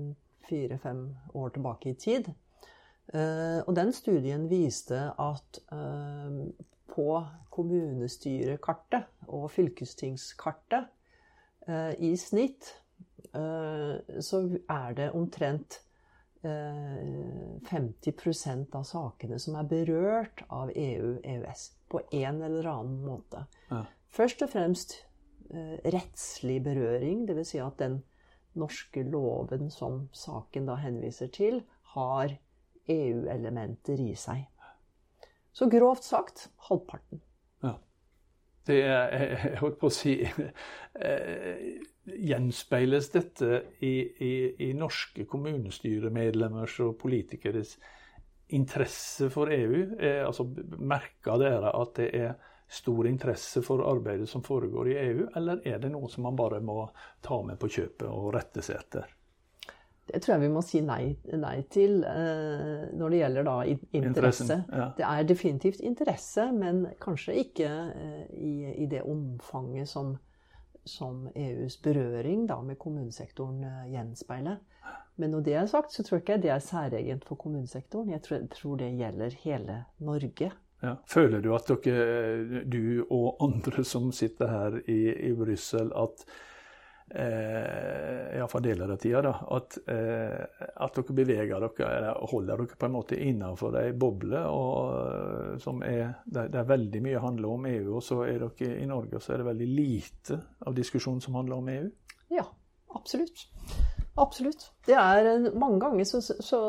fire-fem 0.46 1.02
år 1.34 1.56
tilbake 1.56 1.90
i 1.90 1.98
tid. 1.98 2.30
Eh, 3.14 3.60
og 3.68 3.76
den 3.76 3.92
studien 3.96 4.48
viste 4.52 5.00
at 5.20 5.60
eh, 5.74 6.36
på 6.92 7.08
kommunestyrekartet 7.52 9.28
og 9.28 9.50
fylkestingskartet 9.52 10.88
eh, 11.68 11.94
i 12.00 12.16
snitt 12.20 12.78
så 13.32 14.40
er 14.68 14.96
det 14.98 15.06
omtrent 15.16 15.78
50% 16.42 18.76
av 18.78 18.84
sakene 18.88 19.40
som 19.40 19.56
er 19.60 19.64
berørt 19.70 20.44
av 20.50 20.72
EU-EØS 20.74 21.72
på 21.92 22.02
en 22.18 22.42
eller 22.42 22.66
annen 22.72 23.06
måte. 23.06 23.46
Ja. 23.70 23.84
Først 24.12 24.42
og 24.42 24.50
fremst 24.54 24.90
rettslig 25.84 26.62
berøring, 26.64 27.26
dvs. 27.28 27.54
Si 27.54 27.60
at 27.62 27.80
den 27.80 28.02
norske 28.58 29.04
loven 29.04 29.72
som 29.72 30.08
saken 30.16 30.68
da 30.68 30.78
henviser 30.82 31.32
til, 31.32 31.62
har 31.96 32.36
EU-elementer 32.92 34.00
i 34.02 34.14
seg. 34.16 34.48
Så 35.52 35.68
grovt 35.70 36.08
sagt 36.08 36.48
halvparten. 36.70 37.22
Ja. 37.64 37.76
Det 38.68 38.80
er, 38.86 39.12
jeg 39.12 39.58
holdt 39.60 39.80
på 39.82 39.90
å 39.90 39.94
si 39.94 40.14
eh, 40.24 41.82
Gjenspeiles 42.06 43.12
dette 43.14 43.64
i, 43.86 43.94
i, 44.26 44.34
i 44.66 44.72
norske 44.74 45.28
kommunestyremedlemmers 45.30 46.80
og 46.86 46.96
politikeres 47.02 47.76
interesse 48.58 49.30
for 49.34 49.52
EU? 49.54 49.84
Eh, 50.00 50.24
altså, 50.26 50.48
merker 50.82 51.38
dere 51.42 51.76
at 51.78 51.94
det 52.00 52.10
er 52.18 52.34
stor 52.72 53.08
interesse 53.08 53.62
for 53.62 53.84
arbeidet 53.84 54.30
som 54.30 54.44
foregår 54.44 54.90
i 54.90 55.00
EU, 55.06 55.26
eller 55.36 55.60
er 55.68 55.80
det 55.84 55.92
noe 55.92 56.10
som 56.10 56.24
man 56.24 56.38
bare 56.40 56.62
må 56.64 56.86
ta 57.22 57.42
med 57.44 57.60
på 57.60 57.68
kjøpet 57.68 58.08
og 58.08 58.32
rette 58.36 58.64
seg 58.64 58.80
etter? 58.80 59.10
Det 60.12 60.20
tror 60.24 60.34
jeg 60.36 60.44
vi 60.44 60.52
må 60.52 60.62
si 60.66 60.82
nei, 60.84 61.14
nei 61.40 61.58
til 61.72 62.02
uh, 62.04 62.88
når 62.98 63.14
det 63.14 63.20
gjelder 63.22 63.46
da 63.48 63.56
interesse. 64.00 64.58
Ja. 64.72 64.88
Det 64.98 65.06
er 65.08 65.28
definitivt 65.30 65.84
interesse, 65.88 66.48
men 66.56 66.84
kanskje 67.04 67.38
ikke 67.44 67.70
uh, 67.70 68.24
i, 68.36 68.56
i, 68.74 68.88
det 68.92 69.04
omfanget 69.08 69.92
som, 69.92 70.16
som, 70.88 71.28
EUs 71.36 71.78
berøring 71.84 72.48
da, 72.50 72.60
med 72.66 72.80
kommunesektoren 72.82 73.64
uh, 73.64 73.86
gjenspeiler. 73.92 74.60
Men 75.22 75.36
når 75.36 75.46
det 75.46 75.56
er 75.60 75.70
sagt, 75.70 75.94
så 75.94 76.04
tror 76.04 76.18
jeg 76.18 76.24
ikke 76.26 76.42
det 76.42 76.52
er 76.54 76.64
særegent 76.66 77.26
for 77.28 77.38
kommunesektoren. 77.40 78.10
Jeg 78.16 78.48
tror 78.52 78.80
det 78.80 78.94
gjelder 78.98 79.36
hele 79.44 79.84
Norge. 80.00 80.52
Ja. 80.82 80.96
Føler 81.06 81.44
du 81.44 81.52
at 81.54 81.70
dere, 81.86 82.64
du 82.66 83.06
og 83.10 83.44
andre 83.46 83.84
som 83.86 84.10
sitter 84.16 84.50
her 84.50 84.80
i, 84.90 85.30
i 85.30 85.34
Brussel, 85.38 85.92
at 85.94 86.26
eh, 87.16 88.38
iallfall 88.38 88.64
deler 88.64 88.92
av 88.94 89.00
tida, 89.02 89.22
da, 89.26 89.34
at, 89.56 89.78
eh, 89.92 90.66
at, 90.76 90.98
dere 90.98 91.16
beveger 91.18 91.64
dere, 91.64 91.90
eller 91.98 92.32
holder 92.32 92.64
dere 92.64 92.80
på 92.80 92.88
en 92.88 92.96
måte 92.96 93.20
innenfor 93.20 93.78
ei 93.82 93.94
boble 93.94 94.44
og, 94.48 95.62
som 95.64 95.84
er, 95.88 96.18
der, 96.26 96.52
der, 96.54 96.68
veldig 96.70 97.04
mye 97.06 97.24
handler 97.24 97.56
om 97.56 97.70
EU, 97.72 97.96
og 98.00 98.06
så 98.06 98.22
er 98.28 98.44
dere 98.46 98.76
i 98.82 98.90
Norge 98.90 99.20
og 99.20 99.26
så 99.26 99.36
er 99.36 99.44
det 99.44 99.50
veldig 99.52 99.70
lite 99.72 100.42
av 100.68 100.78
diskusjonen 100.78 101.24
som 101.24 101.40
handler 101.40 101.62
om 101.62 101.74
EU? 101.76 101.90
Ja, 102.32 102.48
absolutt. 102.96 103.48
Absolutt. 104.20 104.72
Det 104.86 104.96
er, 105.00 105.50
mange 105.56 105.80
ganger 105.80 106.08
så, 106.08 106.20
så 106.22 106.60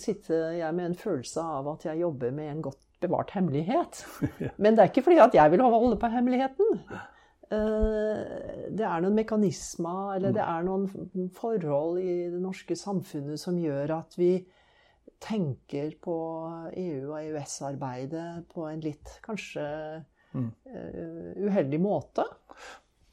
sitter 0.00 0.56
jeg 0.56 0.74
med 0.74 0.92
en 0.92 0.98
følelse 0.98 1.44
av 1.44 1.68
at 1.74 1.84
jeg 1.90 2.00
jobber 2.00 2.32
med 2.34 2.52
en 2.52 2.62
godt 2.64 2.80
bevart 3.00 3.30
hemmelighet. 3.36 4.02
Men 4.62 4.74
det 4.74 4.82
er 4.82 4.90
ikke 4.90 5.04
fordi 5.10 5.20
at 5.22 5.36
jeg 5.36 5.52
vil 5.52 5.62
holde 5.62 5.98
på 6.00 6.10
hemmeligheten. 6.12 6.80
Eh, 7.54 8.68
det 8.68 8.84
er 8.84 9.02
noen 9.04 9.16
mekanismer 9.16 10.16
eller 10.16 10.34
det 10.36 10.44
er 10.44 10.66
noen 10.66 11.30
forhold 11.36 12.00
i 12.02 12.16
det 12.32 12.42
norske 12.42 12.76
samfunnet 12.76 13.40
som 13.40 13.58
gjør 13.60 13.94
at 14.00 14.18
vi 14.20 14.32
tenker 15.24 15.96
på 16.02 16.18
EU- 16.78 17.08
og 17.08 17.16
EØS-arbeidet 17.22 18.44
på 18.52 18.68
en 18.68 18.84
litt 18.84 19.16
kanskje 19.24 19.64
mm. 20.36 20.50
uheldig 21.48 21.80
måte. 21.82 22.28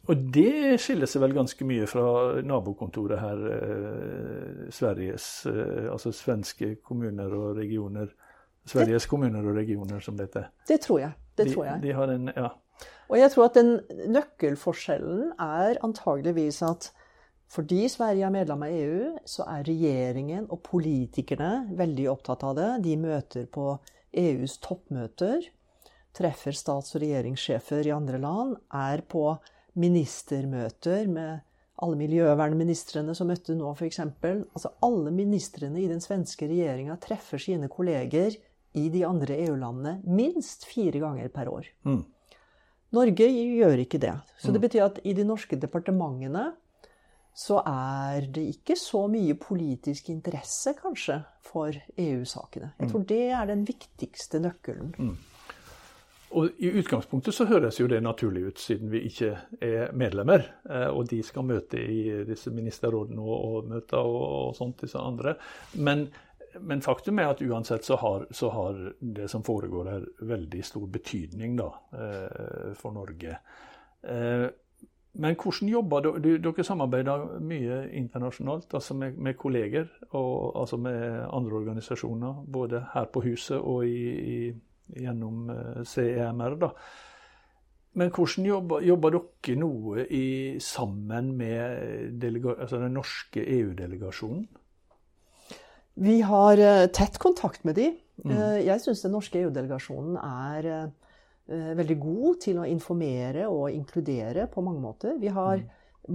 Og 0.06 0.28
det 0.34 0.78
skiller 0.84 1.10
seg 1.10 1.24
vel 1.24 1.34
ganske 1.34 1.66
mye 1.66 1.88
fra 1.90 2.06
nabokontoret 2.46 3.22
her, 3.22 3.40
eh, 3.56 4.68
Sveriges, 4.74 5.46
eh, 5.50 5.88
altså 5.92 6.12
svenske 6.14 6.76
kommuner 6.86 7.34
og 7.34 7.58
regioner. 7.58 8.12
Sveriges 8.66 9.06
det, 9.06 9.10
kommuner 9.10 9.46
og 9.46 9.58
regioner, 9.58 10.00
som 10.00 10.18
det 10.18 10.28
heter. 10.30 10.52
Det 10.68 10.80
tror 10.82 11.00
jeg. 11.00 11.12
Det 11.38 11.48
de, 11.48 11.54
tror 11.54 11.66
jeg. 11.66 11.82
De 11.82 11.94
har 11.94 12.14
en, 12.14 12.30
ja. 12.36 12.50
Og 13.10 13.20
jeg 13.20 13.32
tror 13.34 13.50
at 13.50 13.58
den 13.60 13.74
nøkkelforskjellen 14.14 15.34
er 15.42 15.82
antageligvis 15.86 16.62
at 16.66 16.92
fordi 17.56 17.86
Sverige 17.92 18.26
er 18.26 18.34
medlem 18.34 18.64
av 18.66 18.74
EU, 18.74 19.10
så 19.30 19.46
er 19.48 19.68
regjeringen 19.68 20.48
og 20.50 20.64
politikerne 20.66 21.76
veldig 21.78 22.08
opptatt 22.12 22.44
av 22.48 22.56
det. 22.58 22.70
De 22.88 22.96
møter 23.00 23.46
på 23.46 23.76
EUs 24.18 24.58
toppmøter, 24.64 25.46
treffer 26.16 26.56
stats- 26.58 26.96
og 26.96 27.04
regjeringssjefer 27.04 27.86
i 27.86 27.94
andre 27.94 28.20
land, 28.24 28.56
er 28.74 29.04
på 29.08 29.28
ministermøter 29.78 31.06
med 31.12 31.44
alle 31.84 32.00
miljøvernministrene 32.00 33.14
som 33.18 33.30
møtte 33.30 33.56
nå, 33.58 33.74
f.eks. 33.76 34.02
Altså 34.02 34.72
alle 34.88 35.12
ministrene 35.14 35.82
i 35.84 35.90
den 35.92 36.02
svenske 36.04 36.48
regjeringa 36.50 36.96
treffer 37.04 37.42
sine 37.42 37.70
kolleger 37.72 38.38
i 38.76 38.90
de 38.92 39.04
andre 39.08 39.38
EU-landene 39.46 40.00
minst 40.08 40.66
fire 40.68 41.04
ganger 41.04 41.32
per 41.36 41.52
år. 41.52 41.68
Mm. 41.88 42.04
Norge 42.94 43.28
gjør 43.32 43.82
ikke 43.82 44.00
det. 44.02 44.14
Så 44.38 44.54
det 44.54 44.62
mm. 44.62 44.66
betyr 44.68 44.86
at 44.86 45.00
i 45.04 45.16
de 45.18 45.26
norske 45.28 45.58
departementene 45.60 46.52
så 47.36 47.60
er 47.68 48.30
det 48.32 48.46
ikke 48.54 48.78
så 48.80 49.06
mye 49.12 49.36
politisk 49.36 50.08
interesse, 50.14 50.72
kanskje, 50.80 51.20
for 51.44 51.76
EU-sakene. 52.00 52.72
Jeg 52.78 52.88
mm. 52.88 52.92
tror 52.92 53.08
det 53.10 53.24
er 53.28 53.50
den 53.50 53.66
viktigste 53.68 54.40
nøkkelen. 54.40 54.94
Mm. 54.96 55.16
Og 56.36 56.62
I 56.64 56.72
utgangspunktet 56.80 57.36
så 57.36 57.46
høres 57.48 57.78
jo 57.80 57.88
det 57.92 58.02
naturlig 58.04 58.46
ut, 58.50 58.60
siden 58.60 58.90
vi 58.92 59.04
ikke 59.08 59.34
er 59.64 59.92
medlemmer. 59.96 60.48
Eh, 60.68 60.88
og 60.90 61.10
de 61.12 61.22
skal 61.24 61.46
møte 61.48 61.80
i 61.80 62.24
disse 62.28 62.52
ministerrådene 62.56 63.22
og, 63.22 63.36
og 63.36 63.70
møter 63.72 64.00
og, 64.00 64.24
og, 64.26 64.56
sånt, 64.58 64.82
disse 64.84 65.00
andre. 65.00 65.36
Men, 65.76 66.08
men, 66.60 66.82
faktum 66.82 67.20
er 67.20 67.32
at 67.34 67.42
uansett 67.42 67.86
så 67.86 67.98
har, 68.02 68.28
så 68.32 68.50
har, 68.54 68.82
det 69.00 69.30
som 69.32 69.44
foregår 69.44 69.90
her, 69.92 70.06
veldig 70.22 70.62
stor 70.66 70.86
betydning 70.92 71.58
da, 71.60 71.72
eh, 71.98 72.76
for 72.80 72.96
Norge. 72.96 73.38
Eh, 74.04 74.46
men 75.16 75.38
hvordan 75.40 75.70
jobber 75.72 76.04
dere? 76.04 76.38
Dere 76.44 76.64
samarbeider 76.68 77.26
mye 77.40 77.80
internasjonalt, 77.96 78.74
altså 78.74 78.98
med, 79.00 79.18
med 79.18 79.38
kolleger 79.40 79.88
og 80.12 80.60
altså 80.60 80.78
med 80.78 81.28
andre 81.32 81.60
organisasjoner, 81.62 82.44
både 82.52 82.84
her 82.94 83.08
på 83.14 83.24
huset 83.30 83.58
og 83.58 83.88
i, 83.88 84.10
i, 84.36 84.40
gjennom 85.00 85.50
eh, 85.50 85.84
CEMR. 85.88 86.60
da. 86.60 86.72
Men 87.96 88.12
hvordan 88.12 88.46
jobber, 88.46 88.84
jobber 88.84 89.16
dere 89.16 89.56
noe 89.60 90.04
i, 90.12 90.26
sammen 90.60 91.32
med 91.38 92.24
altså 92.58 92.82
den 92.82 92.98
norske 93.00 93.40
EU-delegasjonen? 93.40 94.48
Vi 95.96 96.20
har 96.28 96.60
uh, 96.60 96.86
tett 96.92 97.18
kontakt 97.22 97.64
med 97.64 97.78
de. 97.80 97.90
Mm. 98.24 98.32
Uh, 98.32 98.60
jeg 98.64 98.84
syns 98.84 99.04
den 99.06 99.16
norske 99.16 99.40
EU-delegasjonen 99.40 100.18
er 100.20 100.70
Eh, 101.48 101.74
veldig 101.78 101.98
god 102.02 102.40
til 102.42 102.58
å 102.58 102.66
informere 102.66 103.46
og 103.54 103.70
inkludere 103.70 104.48
på 104.50 104.64
mange 104.66 104.82
måter. 104.82 105.20
Vi 105.22 105.30
har 105.30 105.60
mm. 105.62 105.68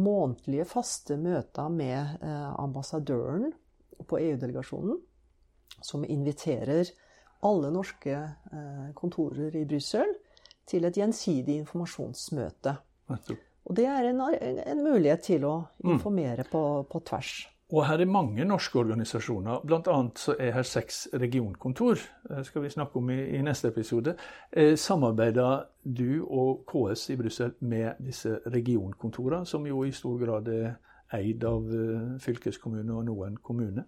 månedlige, 0.03 0.67
faste 0.67 1.19
møter 1.21 1.69
med 1.71 2.17
eh, 2.19 2.49
ambassadøren 2.59 3.53
på 4.11 4.19
EU-delegasjonen, 4.19 4.99
som 5.87 6.03
inviterer 6.03 6.91
alle 7.47 7.71
norske 7.71 8.17
eh, 8.17 8.89
kontorer 8.99 9.55
i 9.55 9.63
Brussel 9.71 10.11
til 10.67 10.89
et 10.89 10.99
gjensidig 10.99 11.61
informasjonsmøte. 11.63 12.75
Og 13.71 13.77
det 13.79 13.87
er 13.87 14.11
en, 14.11 14.25
en 14.35 14.83
mulighet 14.83 15.29
til 15.31 15.47
å 15.47 15.55
mm. 15.63 15.95
informere 15.95 16.49
på, 16.51 16.65
på 16.91 17.05
tvers. 17.07 17.37
Og 17.71 17.87
her 17.87 18.03
er 18.03 18.11
mange 18.11 18.45
norske 18.45 18.79
organisasjoner. 18.79 19.61
Bl.a. 19.67 19.97
så 20.19 20.35
er 20.39 20.51
her 20.57 20.67
seks 20.67 21.09
regionkontor. 21.15 22.03
Det 22.29 22.47
skal 22.47 22.65
vi 22.65 22.71
snakke 22.71 22.99
om 22.99 23.11
i, 23.11 23.19
i 23.39 23.43
neste 23.47 23.71
episode. 23.71 24.17
Eh, 24.53 24.75
samarbeider 24.79 25.69
du 25.85 26.27
og 26.27 26.65
KS 26.67 27.11
i 27.15 27.17
Brussel 27.17 27.55
med 27.61 28.03
disse 28.03 28.41
regionkontorene, 28.47 29.47
som 29.47 29.67
jo 29.67 29.85
i 29.85 29.95
stor 29.95 30.19
grad 30.19 30.51
er 30.51 30.75
eid 31.15 31.47
av 31.47 31.71
eh, 31.71 32.19
fylkeskommune 32.23 32.95
og 32.95 33.07
noen 33.07 33.39
kommune? 33.43 33.87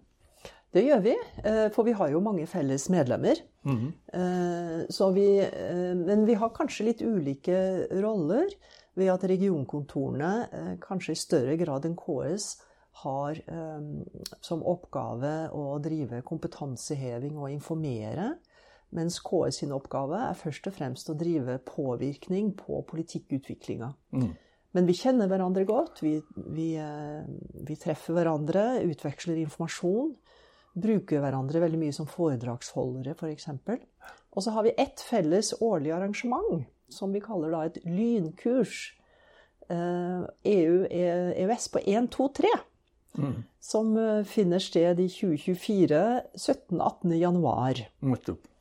Det 0.73 0.81
gjør 0.87 1.01
vi, 1.03 1.13
eh, 1.43 1.67
for 1.73 1.85
vi 1.85 1.93
har 1.93 2.09
jo 2.09 2.23
mange 2.23 2.47
felles 2.47 2.89
medlemmer. 2.89 3.35
Mm 3.63 3.77
-hmm. 3.77 5.13
vi, 5.13 5.39
eh, 5.39 5.95
men 5.95 6.25
vi 6.25 6.33
har 6.33 6.49
kanskje 6.49 6.85
litt 6.85 7.01
ulike 7.01 7.87
roller 8.01 8.47
ved 8.95 9.07
at 9.07 9.23
regionkontorene 9.23 10.47
kanskje 10.81 11.11
i 11.11 11.15
større 11.15 11.57
grad 11.57 11.85
enn 11.85 11.95
KS 11.95 12.61
har 13.03 13.39
um, 13.47 14.03
som 14.43 14.63
oppgave 14.65 15.33
å 15.55 15.77
drive 15.83 16.23
kompetanseheving 16.27 17.37
og 17.39 17.51
informere. 17.53 18.33
Mens 18.93 19.19
KS 19.25 19.63
sin 19.63 19.73
oppgave 19.73 20.19
er 20.29 20.37
først 20.37 20.69
og 20.69 20.75
fremst 20.75 21.09
å 21.09 21.17
drive 21.17 21.57
påvirkning 21.65 22.53
på 22.57 22.83
politikkutviklinga. 22.89 23.89
Mm. 24.13 24.31
Men 24.73 24.89
vi 24.89 24.97
kjenner 24.97 25.29
hverandre 25.29 25.65
godt. 25.69 26.03
Vi, 26.05 26.17
vi, 26.55 26.73
uh, 26.81 27.21
vi, 27.67 27.77
treffer 27.79 28.17
hverandre, 28.17 28.83
utveksler 28.89 29.41
informasjon. 29.43 30.13
Bruker 30.73 31.21
hverandre 31.21 31.61
veldig 31.61 31.79
mye 31.81 31.93
som 31.93 32.09
foredragsholdere, 32.09 33.13
f.eks. 33.13 33.49
For 33.65 33.81
og 34.33 34.41
så 34.43 34.53
har 34.55 34.65
vi 34.65 34.73
ett 34.81 35.01
felles 35.01 35.53
årlig 35.61 35.91
arrangement 35.93 36.63
som 36.89 37.13
vi 37.13 37.21
kaller 37.21 37.53
da 37.53 37.63
et 37.67 37.79
lynkurs. 37.85 38.93
Uh, 39.69 40.25
EU, 40.43 40.83
EØS 40.89 41.69
på 41.73 41.81
1, 41.85 42.09
2, 42.11 42.27
3. 42.41 42.53
Mm. 43.17 43.43
Som 43.59 43.97
eh, 43.97 44.23
finner 44.23 44.59
sted 44.59 44.99
i 44.99 45.07
2024, 45.09 45.99
17.-18. 46.35 47.13
januar. 47.15 47.83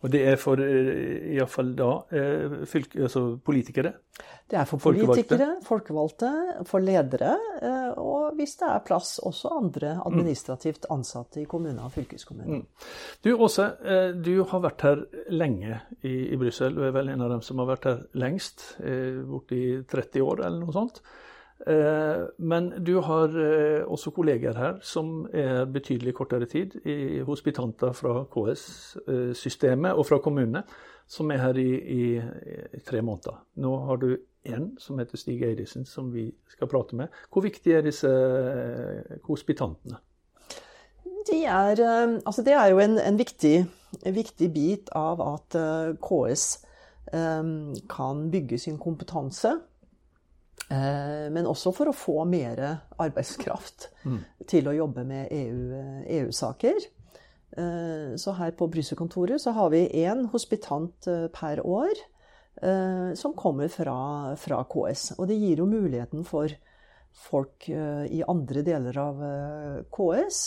Og 0.02 0.10
det 0.12 0.20
er 0.28 0.36
for 0.40 0.60
eh, 0.60 1.32
iallfall 1.34 1.72
da 1.78 1.88
eh, 2.12 2.56
fylke, 2.68 3.00
altså 3.06 3.22
politikere? 3.44 3.94
Det 4.50 4.58
er 4.60 4.68
for 4.68 4.82
politikere, 4.82 5.48
folkevalgte, 5.64 6.30
for 6.68 6.84
ledere, 6.84 7.32
og 7.96 8.36
hvis 8.36 8.58
det 8.60 8.66
er 8.68 8.82
plass, 8.84 9.14
også 9.24 9.54
andre 9.56 9.94
administrativt 10.04 10.84
ansatte 10.92 11.40
i 11.40 11.46
kommuner 11.48 11.86
og 11.86 11.94
fylkeskommuner. 11.94 12.60
Mm. 12.60 12.90
Du 13.24 13.30
Åse, 13.32 13.70
du 14.20 14.34
har 14.50 14.62
vært 14.66 14.84
her 14.84 15.06
lenge 15.32 15.80
i, 16.02 16.12
i 16.34 16.36
Brussel. 16.36 16.76
Du 16.76 16.84
er 16.84 16.92
vel 16.92 17.08
en 17.14 17.24
av 17.24 17.32
dem 17.32 17.40
som 17.46 17.64
har 17.64 17.70
vært 17.72 17.88
her 17.88 18.04
lengst, 18.12 18.74
borti 18.76 19.62
30 19.88 20.28
år 20.28 20.44
eller 20.44 20.66
noe 20.66 20.76
sånt. 20.76 21.00
Eh, 21.66 22.24
men 22.38 22.84
du 22.84 22.96
har 23.00 23.30
eh, 23.38 23.84
også 23.86 24.10
kolleger 24.10 24.56
her 24.58 24.80
som 24.82 25.28
er 25.32 25.64
betydelig 25.70 26.14
kortere 26.14 26.46
tid, 26.50 26.74
i 26.86 27.20
hospitanter 27.22 27.92
fra 27.94 28.24
KS-systemet 28.32 29.94
og 29.94 30.06
fra 30.06 30.18
kommunene, 30.18 30.64
som 31.06 31.30
er 31.30 31.42
her 31.44 31.58
i, 31.62 31.70
i, 31.78 32.02
i, 32.18 32.82
tre 32.86 33.02
måneder. 33.02 33.38
Nå 33.62 33.76
har 33.86 34.02
du 34.02 34.16
én 34.48 34.72
som 34.78 34.98
heter 34.98 35.16
Stig 35.16 35.42
Eidesen, 35.46 35.86
som 35.86 36.10
vi 36.14 36.32
skal 36.50 36.70
prate 36.70 36.98
med. 36.98 37.14
Hvor 37.30 37.46
viktig 37.46 37.76
er 37.76 37.86
disse 37.86 38.10
eh, 38.10 39.18
hospitantene? 39.28 40.02
De 41.30 41.44
er, 41.46 41.78
altså 42.26 42.42
det 42.42 42.56
er 42.58 42.72
jo 42.72 42.80
en, 42.82 42.98
en, 42.98 43.18
viktig, 43.18 43.66
en 44.02 44.14
viktig, 44.14 44.48
bit 44.50 44.88
av 44.98 45.20
at 45.22 45.54
KS 46.02 46.46
kan 47.12 48.24
bygge 48.32 48.58
sin 48.58 48.78
kompetanse 48.82 49.52
Eh, 49.54 49.71
men 51.32 51.46
også 51.48 51.72
for 51.76 51.90
å 51.90 51.96
få 51.96 52.22
mer 52.28 52.60
arbeidskraft 53.02 53.90
mm. 54.08 54.18
til 54.48 54.70
å 54.70 54.76
jobbe 54.76 55.04
med 55.04 55.32
EU-saker. 55.32 56.78
EU 56.86 57.64
eh, 57.64 58.14
så 58.16 58.32
her 58.38 58.54
på 58.56 58.70
Brussel-kontoret 58.72 59.42
så 59.42 59.52
har 59.56 59.72
vi 59.74 59.84
én 60.04 60.26
hospitant 60.32 61.08
eh, 61.10 61.28
per 61.34 61.64
år 61.66 62.08
som 63.16 63.32
kommer 63.32 63.70
fra, 63.72 64.36
fra, 64.36 64.58
KS. 64.68 65.14
Og 65.16 65.24
det 65.30 65.38
gir 65.40 65.62
jo 65.62 65.66
muligheten 65.66 66.20
for 66.28 66.52
folk 67.16 67.64
i 67.64 68.20
andre 68.28 68.62
deler 68.62 68.98
av 69.00 69.22
KS 69.88 70.42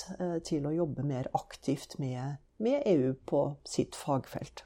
til 0.45 0.69
å 0.69 0.75
jobbe 0.77 1.03
mer 1.03 1.27
aktivt 1.35 1.97
med, 1.97 2.37
med 2.61 2.85
EU 2.93 3.15
på 3.25 3.41
sitt 3.67 3.97
fagfelt. 3.97 4.63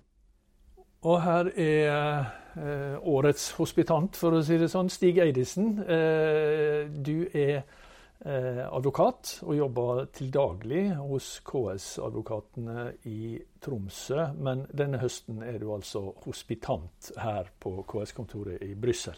Og 1.07 1.21
her 1.23 1.47
er 1.55 2.25
eh, 2.59 2.95
årets 3.07 3.53
hospitant, 3.55 4.17
for 4.19 4.35
å 4.35 4.41
si 4.43 4.57
det 4.59 4.67
sånn, 4.71 4.91
Stig 4.91 5.21
Eidesen. 5.23 5.77
Eh, 5.79 6.89
du 6.91 7.23
er 7.31 7.61
eh, 7.61 8.65
advokat 8.67 9.37
og 9.45 9.55
jobber 9.55 10.03
til 10.11 10.27
daglig 10.33 10.89
hos 10.99 11.37
KS-advokatene 11.47 12.89
i 13.07 13.37
Tromsø. 13.63 14.27
Men 14.43 14.65
denne 14.75 14.99
høsten 14.99 15.39
er 15.47 15.61
du 15.63 15.69
altså 15.71 16.09
hospitant 16.25 17.13
her 17.23 17.47
på 17.63 17.77
KS-kontoret 17.87 18.67
i 18.67 18.73
Brussel. 18.75 19.15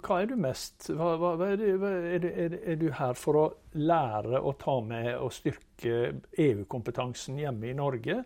Hva 0.00 0.22
er 0.22 0.30
du 0.30 0.38
mest 0.40 0.86
hva, 0.96 1.12
hva, 1.20 1.34
er, 1.44 1.58
det, 1.60 1.74
er, 1.76 2.24
er, 2.24 2.54
er, 2.56 2.76
du 2.80 2.86
her 2.96 3.18
for 3.20 3.36
å 3.36 3.48
lære 3.76 4.40
å 4.40 4.54
ta 4.56 4.78
med 4.80 5.10
og 5.18 5.28
styrke 5.36 6.22
EU-kompetansen 6.40 7.36
hjemme 7.42 7.68
i 7.68 7.76
Norge? 7.76 8.22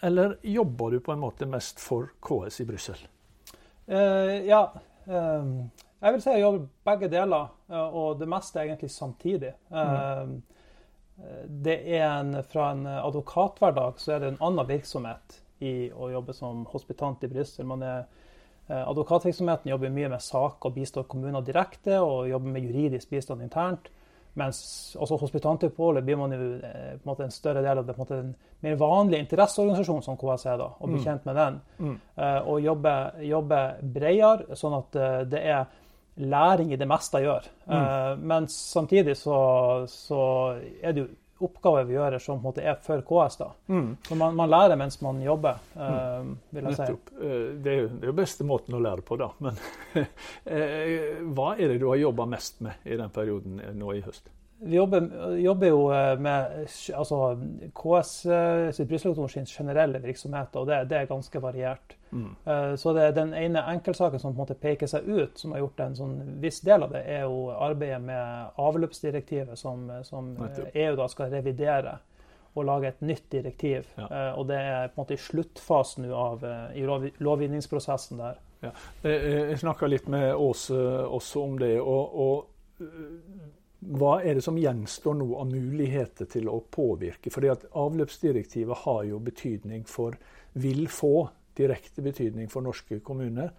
Eller 0.00 0.36
jobber 0.42 0.90
du 0.90 1.00
på 1.00 1.12
en 1.12 1.22
måte 1.22 1.46
mest 1.48 1.80
for 1.80 2.10
KS 2.20 2.60
i 2.60 2.66
Brussel? 2.68 3.00
Uh, 3.88 4.44
ja. 4.46 4.62
Um, 5.04 5.70
Jeg 6.00 6.12
vil 6.12 6.22
si 6.22 6.34
jeg 6.34 6.42
jobber 6.42 6.66
begge 6.84 7.08
deler, 7.10 7.48
og 7.72 8.18
det 8.20 8.28
meste 8.28 8.60
egentlig 8.60 8.90
samtidig. 8.92 9.54
Mm. 9.72 10.34
Det 11.64 11.76
er 11.96 12.04
en, 12.10 12.42
Fra 12.44 12.66
en 12.74 12.84
advokathverdag 12.86 13.96
så 13.98 14.12
er 14.12 14.20
det 14.20 14.28
en 14.34 14.42
annen 14.44 14.68
virksomhet 14.68 15.38
i 15.64 15.88
å 15.88 16.10
jobbe 16.12 16.34
som 16.36 16.66
hospitant 16.68 17.24
i 17.24 17.30
Brussel. 17.32 17.72
Advokatvirksomheten 18.68 19.70
jobber 19.72 19.94
mye 19.94 20.10
med 20.12 20.22
saker 20.22 20.68
og 20.68 20.76
bistår 20.76 21.08
kommuner 21.08 21.40
direkte, 21.46 21.96
og 22.02 22.28
jobber 22.28 22.52
med 22.52 22.68
juridisk 22.68 23.10
bistand 23.10 23.42
internt. 23.42 23.88
Mens 24.36 24.58
altså 25.00 25.16
hospitantoppholdet 25.16 26.04
blir 26.04 26.18
man 26.20 26.34
jo 26.36 26.50
eh, 26.60 26.92
på 26.98 27.06
en 27.06 27.08
måte 27.08 27.24
en 27.24 27.32
større 27.32 27.62
del 27.64 27.78
av 27.80 27.86
det, 27.86 27.94
på 27.96 28.02
en 28.02 28.04
måte 28.04 28.18
en 28.20 28.34
mer 28.66 28.74
vanlig 28.80 29.20
interesseorganisasjon 29.24 30.02
som 30.04 30.18
KS 30.20 30.44
er, 30.50 30.58
da, 30.60 30.66
og 30.76 30.90
bli 30.90 30.98
mm. 31.00 31.04
kjent 31.06 31.28
med 31.28 31.38
den. 31.40 31.56
Mm. 31.78 31.94
Uh, 32.18 32.48
og 32.52 32.60
jobbe, 32.64 32.94
jobbe 33.24 33.60
bredere, 33.96 34.58
sånn 34.60 34.76
at 34.76 34.98
uh, 35.00 35.18
det 35.28 35.40
er 35.40 35.64
læring 36.16 36.72
i 36.72 36.80
det 36.80 36.88
meste 36.88 37.20
jeg 37.20 37.30
gjør. 37.30 37.48
Mm. 37.64 37.76
Uh, 37.76 38.12
men 38.32 38.48
samtidig 38.52 39.16
så, 39.20 39.38
så, 39.88 40.20
er 40.82 40.92
det 40.92 41.06
jo 41.06 41.08
oppgaver 41.44 41.84
vi 41.88 41.96
gjør 41.96 42.18
som 42.22 42.40
måte 42.44 42.64
er 42.64 42.78
for 42.84 43.02
KS. 43.06 43.36
da. 43.42 43.50
Mm. 43.68 43.90
Så 44.08 44.18
man, 44.18 44.36
man, 44.38 44.50
lærer 44.50 44.78
mens 44.80 45.00
man 45.04 45.20
jobber, 45.22 45.58
mm. 45.74 46.32
vil 46.50 46.70
jeg 46.70 46.78
Nettopp. 46.78 47.12
si. 47.12 47.34
Det 47.64 47.74
er 47.74 47.82
jo 47.82 47.90
den 48.06 48.16
beste 48.16 48.46
måten 48.48 48.78
å 48.78 48.80
lære 48.82 49.04
på, 49.06 49.18
da. 49.20 49.30
Men 49.44 49.60
hva 51.36 51.52
er 51.56 51.74
det 51.74 51.82
du 51.82 51.90
har 51.90 52.00
jobba 52.00 52.28
mest 52.30 52.64
med 52.64 52.88
i 52.88 52.98
den 52.98 53.12
perioden 53.12 53.60
nå 53.76 53.94
i 53.96 54.02
høst? 54.06 54.30
Vi 54.58 54.76
jobber, 54.76 55.36
jobber, 55.36 55.68
jo 55.68 55.80
eh, 55.92 56.18
med 56.18 56.66
altså, 56.96 57.18
KS 57.76 58.12
eh, 58.26 58.70
sitt 58.72 59.52
generelle 59.52 60.00
virksomhet, 60.00 60.56
og 60.56 60.70
det, 60.70 60.86
det 60.88 61.02
er 61.02 61.10
ganske 61.10 61.42
variert. 61.42 61.95
Mm. 62.10 62.36
Uh, 62.46 62.76
så 62.76 62.92
det, 62.92 63.10
Den 63.12 63.34
ene 63.34 63.62
enkeltsaken 63.72 64.20
som 64.20 64.32
på 64.32 64.36
en 64.36 64.42
måte 64.44 64.54
peker 64.60 64.90
seg 64.90 65.08
ut, 65.08 65.38
som 65.38 65.52
har 65.52 65.64
gjort 65.64 65.80
en 65.80 65.96
sånn 65.98 66.16
viss 66.42 66.60
del 66.66 66.86
av 66.86 66.94
det, 66.94 67.02
er 67.10 67.24
jo 67.26 67.50
arbeidet 67.50 68.02
med 68.02 68.60
avløpsdirektivet, 68.62 69.58
som, 69.58 69.88
som 70.06 70.34
EU 70.72 70.92
da 70.96 71.08
skal 71.12 71.32
revidere 71.34 71.98
og 72.56 72.64
lage 72.64 72.88
et 72.88 73.02
nytt 73.04 73.26
direktiv. 73.32 73.88
Ja. 73.98 74.06
Uh, 74.06 74.38
og 74.40 74.48
det 74.48 74.60
er 74.62 74.88
på 74.88 74.96
en 74.96 75.04
måte 75.04 75.18
i 75.18 75.20
sluttfasen 75.20 76.08
av 76.10 76.44
uh, 76.46 76.70
i 76.76 76.86
lov, 76.88 77.08
lovgivningsprosessen 77.18 78.22
der. 78.22 78.42
Ja. 78.64 78.72
Jeg 79.04 79.58
snakka 79.60 79.86
litt 79.86 80.06
med 80.08 80.30
Åse 80.32 80.78
også 81.12 81.42
om 81.44 81.58
det. 81.60 81.74
og, 81.76 82.14
og 82.16 82.46
hva 83.86 84.16
er 84.24 84.38
det 84.38 84.44
som 84.44 84.56
gjenstår 84.58 85.14
nå 85.18 85.26
av 85.38 85.50
muligheter 85.50 86.28
til 86.30 86.48
å 86.50 86.58
påvirke? 86.72 87.30
Fordi 87.32 87.50
at 87.52 87.66
Avløpsdirektivet 87.76 88.82
har 88.86 89.02
jo 89.06 89.20
betydning 89.22 89.84
for, 89.88 90.16
vil 90.56 90.86
få 90.90 91.28
direkte 91.56 92.04
betydning 92.04 92.50
for 92.52 92.64
norske 92.66 93.00
kommuner. 93.04 93.50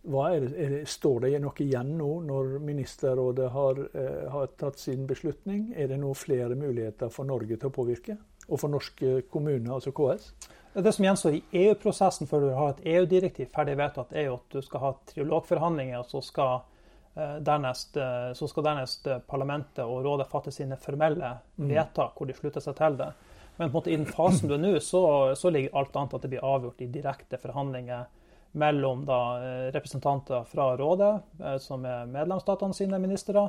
Er 0.00 0.40
det, 0.40 0.52
er 0.56 0.70
det, 0.72 0.84
står 0.88 1.26
det 1.26 1.34
noe 1.44 1.60
igjen 1.60 1.92
nå, 1.98 2.08
når 2.24 2.54
Ministerrådet 2.64 3.50
har, 3.52 3.82
eh, 3.92 4.30
har, 4.32 4.48
tatt 4.60 4.80
sin 4.80 5.04
beslutning? 5.06 5.74
Er 5.76 5.90
det 5.92 6.00
nå 6.00 6.14
flere 6.16 6.56
muligheter 6.56 7.12
for 7.12 7.28
Norge 7.28 7.58
til 7.58 7.68
å 7.68 7.74
påvirke? 7.74 8.16
Og 8.48 8.62
for 8.62 8.72
norske 8.72 9.20
kommuner, 9.30 9.74
altså 9.76 9.92
KS? 9.92 10.32
Det 10.70 10.92
som 10.94 11.04
gjenstår 11.04 11.36
i 11.36 11.44
EU-prosessen 11.66 12.30
før 12.30 12.46
du 12.46 12.50
har 12.54 12.72
et 12.72 12.84
EU-direktiv 12.94 13.50
ferdig 13.52 13.76
vedtatt, 13.76 14.14
er 14.14 14.30
jo 14.30 14.38
at 14.38 14.54
du 14.54 14.62
skal 14.64 14.84
ha 14.84 14.92
triologforhandlinger, 15.10 15.98
og 16.00 16.08
så 16.08 16.22
skal 16.24 16.60
Eh, 17.14 17.36
dernest, 17.36 17.96
eh, 17.96 18.32
så 18.34 18.48
skal 18.48 18.64
dernest 18.64 19.06
eh, 19.06 19.18
parlamentet 19.18 19.82
og 19.82 20.04
rådet 20.04 20.28
fatte 20.30 20.52
sine 20.54 20.76
formelle 20.78 21.32
mm. 21.58 21.72
hvor 22.14 22.28
de 22.28 22.36
slutter 22.36 22.62
seg 22.62 22.76
til 22.78 22.98
det. 23.00 23.08
Men 23.60 23.72
måte 23.74 23.92
i 23.92 23.98
den 23.98 24.08
fasen 24.08 24.48
du 24.48 24.56
er 24.56 24.62
nå, 24.62 24.72
så, 24.80 25.02
så, 25.36 25.52
ligger 25.52 25.76
alt 25.76 25.96
annet 25.96 26.16
at 26.16 26.24
det 26.24 26.32
blir 26.32 26.46
avgjort 26.46 26.80
i 26.80 26.88
direkte 26.88 27.38
forhandlinger 27.40 28.08
mellom 28.58 29.04
da, 29.06 29.18
representanter 29.70 30.46
fra 30.50 30.72
rådet, 30.80 31.10
som 31.62 31.84
er 31.86 32.08
medlemsstatene 32.10 32.74
sine 32.74 32.98
ministre, 32.98 33.44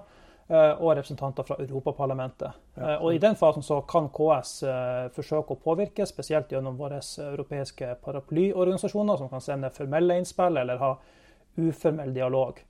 og 0.52 0.91
representanter 1.00 1.47
fra 1.47 1.56
Europaparlamentet. 1.63 2.60
Ja. 2.76 2.97
Og 3.00 3.15
I 3.15 3.21
den 3.24 3.38
fasen 3.39 3.63
så 3.65 3.80
kan 3.89 4.12
KS 4.13 4.52
forsøke 5.15 5.56
å 5.56 5.62
påvirke, 5.63 6.06
spesielt 6.06 6.52
gjennom 6.54 6.78
våre 6.78 7.00
europeiske 7.24 7.95
paraplyorganisasjoner, 8.04 9.17
som 9.17 9.32
kan 9.32 9.41
sende 9.41 9.71
formelle 9.74 10.19
innspill 10.21 10.60
eller 10.62 10.84
ha 10.84 10.91
uformell 11.56 12.13
dialog. 12.13 12.62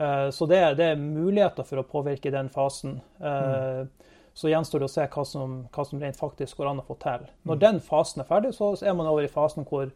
Eh, 0.00 0.30
så 0.30 0.46
det, 0.46 0.74
det, 0.74 0.84
er 0.84 0.96
muligheter 0.96 1.66
for 1.66 1.82
å 1.82 1.88
påvirke 1.88 2.32
den 2.32 2.48
fasen. 2.52 3.00
Mm. 3.20 3.90
Så 4.34 4.50
gjenstår 4.50 4.82
det 4.82 4.88
å 4.88 4.92
se 4.92 5.06
hva 5.10 5.24
som, 5.26 5.56
hva 5.74 5.84
som, 5.86 6.00
rent 6.00 6.18
faktisk 6.18 6.60
går 6.60 6.70
an 6.70 6.82
å 6.82 6.86
få 6.86 6.96
til. 7.02 7.26
Når 7.48 7.58
mm. 7.58 7.62
den 7.64 7.80
fasen 7.84 8.22
er 8.22 8.28
ferdig, 8.28 8.54
så 8.56 8.72
er 8.78 8.94
man 8.96 9.10
over 9.10 9.26
i 9.26 9.32
fasen 9.32 9.66
hvor 9.68 9.90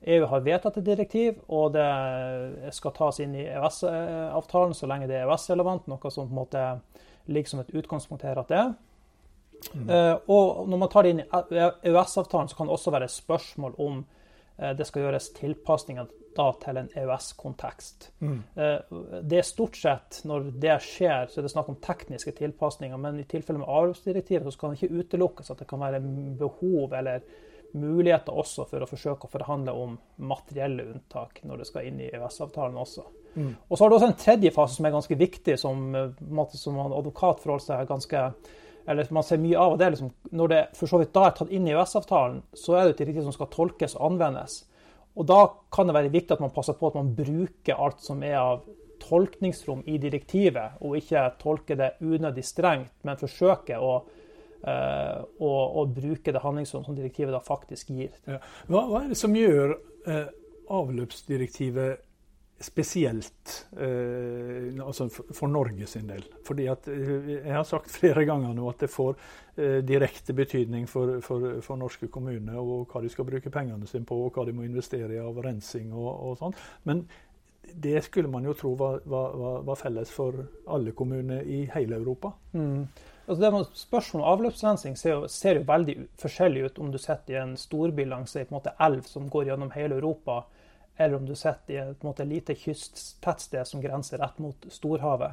EU 0.00 0.26
har 0.30 0.44
vedtatt 0.46 0.78
et 0.80 0.86
direktiv, 0.86 1.40
og 1.52 1.74
det 1.74 2.70
skal 2.72 2.94
tas 2.96 3.18
inn 3.20 3.34
i 3.36 3.48
EØS-avtalen 3.50 4.72
så 4.76 4.88
lenge 4.88 5.10
det 5.10 5.18
er 5.18 5.26
EØS-relevant, 5.26 5.90
noe 5.90 6.12
som 6.14 6.30
på 6.30 6.32
en 6.32 6.38
måte 6.38 6.62
ligger 7.28 7.52
som 7.52 7.60
et 7.60 7.74
utgangspunkt 7.76 8.24
her 8.24 8.40
at 8.40 8.48
det 8.48 8.62
er. 8.62 8.70
Mm. 9.74 9.90
Og 10.32 10.64
når 10.72 10.80
man 10.80 10.88
tar 10.88 11.04
det 11.04 11.12
inn 11.12 11.20
i 11.20 11.28
EØS-avtalen, 11.28 12.48
så 12.48 12.56
kan 12.56 12.70
det 12.70 12.78
også 12.78 12.94
være 12.94 13.10
spørsmål 13.12 13.76
om 13.76 14.00
det 14.76 14.84
skal 14.88 15.06
gjøres 15.06 15.30
tilpasninger 15.36 16.08
da 16.36 16.46
til 16.62 16.78
en 16.78 16.88
EØS-kontekst. 16.96 18.10
Mm. 18.20 18.38
Eh, 18.54 18.98
det 19.26 19.40
er 19.40 19.46
stort 19.46 19.76
sett, 19.78 20.20
når 20.28 20.50
det 20.62 20.76
skjer, 20.84 21.30
så 21.30 21.40
er 21.40 21.46
det 21.46 21.52
snakk 21.52 21.70
om 21.72 21.78
tekniske 21.82 22.34
tilpasninger. 22.38 23.00
Men 23.00 23.20
i 23.20 23.26
tilfelle 23.28 23.62
med 23.62 23.70
avløpsdirektivet 23.70 24.52
så 24.52 24.60
kan 24.60 24.74
det 24.74 24.80
ikke 24.80 25.00
utelukkes 25.00 25.50
at 25.52 25.62
det 25.62 25.68
kan 25.70 25.82
være 25.82 26.02
behov 26.40 26.94
eller 26.98 27.24
muligheter 27.70 28.34
også 28.34 28.64
for 28.66 28.82
å 28.82 28.88
forsøke 28.90 29.28
å 29.28 29.30
forhandle 29.30 29.74
om 29.78 29.92
materielle 30.26 30.88
unntak 30.90 31.38
når 31.46 31.60
det 31.60 31.66
skal 31.68 31.86
inn 31.86 32.00
i 32.02 32.08
EØS-avtalen 32.10 32.78
også. 32.82 33.04
Mm. 33.34 33.52
Og 33.68 33.76
så 33.76 33.84
har 33.84 33.90
du 33.90 33.98
også 33.98 34.08
en 34.10 34.18
tredje 34.18 34.50
fase 34.54 34.78
som 34.78 34.88
er 34.88 34.96
ganske 34.96 35.18
viktig, 35.18 35.58
som, 35.58 35.94
eh, 35.94 36.48
som 36.54 36.80
advokat 36.86 37.42
forholder 37.42 37.66
seg 37.66 37.90
ganske 37.90 38.24
eller 38.86 39.12
man 39.14 39.26
ser 39.26 39.40
mye 39.42 39.58
av, 39.58 39.74
og 39.74 39.78
det 39.78 39.86
er 39.86 39.94
liksom, 39.94 40.10
Når 40.30 40.48
det 40.48 40.60
for 40.78 40.90
så 40.90 40.98
vidt 41.00 41.14
da 41.14 41.26
er 41.26 41.36
tatt 41.36 41.52
inn 41.52 41.68
i 41.68 41.74
EØS-avtalen, 41.74 42.42
så 42.56 42.76
er 42.76 42.84
det 42.84 42.94
et 42.94 43.02
direktiv 43.04 43.26
som 43.26 43.36
skal 43.36 43.50
tolkes 43.52 43.96
og 43.98 44.06
anvendes. 44.12 44.64
Og 45.16 45.26
Da 45.26 45.40
kan 45.72 45.86
det 45.86 45.94
være 45.94 46.12
viktig 46.12 46.36
at 46.36 46.40
man 46.40 46.54
passer 46.54 46.76
på 46.78 46.86
at 46.88 46.94
man 46.94 47.14
bruker 47.14 47.74
alt 47.74 48.00
som 48.00 48.22
er 48.22 48.38
av 48.38 48.62
tolkningsrom 49.00 49.82
i 49.88 49.98
direktivet, 49.98 50.76
og 50.80 50.96
ikke 50.98 51.24
tolker 51.40 51.78
det 51.78 51.90
unødig 52.00 52.44
strengt, 52.44 52.92
men 53.02 53.18
forsøker 53.20 53.80
å, 53.80 53.94
uh, 54.66 55.18
å, 55.40 55.52
å 55.80 55.86
bruke 55.88 56.32
det 56.32 56.42
handlingsrom 56.44 56.84
som 56.84 56.96
direktivet 56.96 57.32
da 57.34 57.40
faktisk 57.44 57.90
gir. 57.96 58.12
Ja. 58.28 58.38
Hva, 58.68 58.84
hva, 58.90 59.02
er 59.02 59.14
det 59.14 59.18
som 59.18 59.36
gjør 59.36 59.74
uh, 60.06 60.28
avløpsdirektivet 60.80 62.04
spesielt 62.60 63.66
eh, 63.80 64.84
altså 64.84 65.08
for 65.08 65.48
Norge 65.48 65.86
sin 65.86 66.08
del. 66.08 66.24
Fordi 66.44 66.66
at, 66.68 66.88
eh, 66.88 67.30
Jeg 67.46 67.54
har 67.54 67.64
sagt 67.64 67.90
flere 68.00 68.24
ganger 68.28 68.52
nå 68.54 68.68
at 68.68 68.84
det 68.84 68.90
får 68.92 69.16
eh, 69.56 69.80
direkte 69.86 70.36
betydning 70.36 70.88
for, 70.88 71.20
for, 71.24 71.60
for, 71.64 71.80
norske 71.80 72.10
kommuner 72.12 72.60
og 72.60 72.92
hva 72.92 73.00
de 73.00 73.08
skal 73.08 73.24
bruke 73.24 73.50
pengene 73.50 73.88
sine 73.88 74.04
på, 74.04 74.18
og 74.26 74.36
hva 74.36 74.44
de 74.44 74.52
må 74.52 74.68
investere 74.68 75.16
i 75.16 75.22
av 75.22 75.40
rensing 75.40 75.92
og, 75.92 76.10
og 76.12 76.38
sånn. 76.42 76.56
Men 76.84 77.04
det 77.74 78.02
skulle 78.04 78.28
man 78.28 78.44
jo 78.44 78.54
tro 78.54 78.74
var, 78.74 79.00
var, 79.04 79.62
var, 79.64 79.76
felles 79.78 80.10
for 80.10 80.36
alle 80.68 80.92
kommuner 80.92 81.42
i 81.42 81.64
hele 81.74 81.96
Europa. 81.96 82.32
Mm. 82.52 82.86
Altså 83.26 83.40
det 83.40 83.66
Spørsmålet 83.78 84.24
om 84.24 84.32
avløpsrensing 84.32 84.96
ser 84.98 85.14
jo, 85.14 85.28
ser 85.28 85.60
jo, 85.60 85.66
veldig 85.68 85.96
forskjellig 86.18 86.64
ut 86.66 86.80
om 86.82 86.90
du 86.90 86.98
sitter 86.98 87.36
i 87.36 87.42
en 87.42 87.56
storby 87.56 88.04
langs 88.04 88.36
en 88.36 88.58
elv 88.76 89.04
som 89.06 89.28
går 89.30 89.52
gjennom 89.52 89.70
hele 89.76 90.00
Europa 90.00 90.42
eller 91.00 91.16
om 91.16 91.26
du 91.26 91.34
sitter 91.34 91.74
i 91.74 91.78
et 91.80 92.02
måte, 92.04 92.26
lite 92.28 92.54
kysttettsted 92.54 93.64
som 93.66 93.80
grenser 93.80 94.20
rett 94.20 94.36
mot 94.38 94.66
storhavet. 94.68 95.32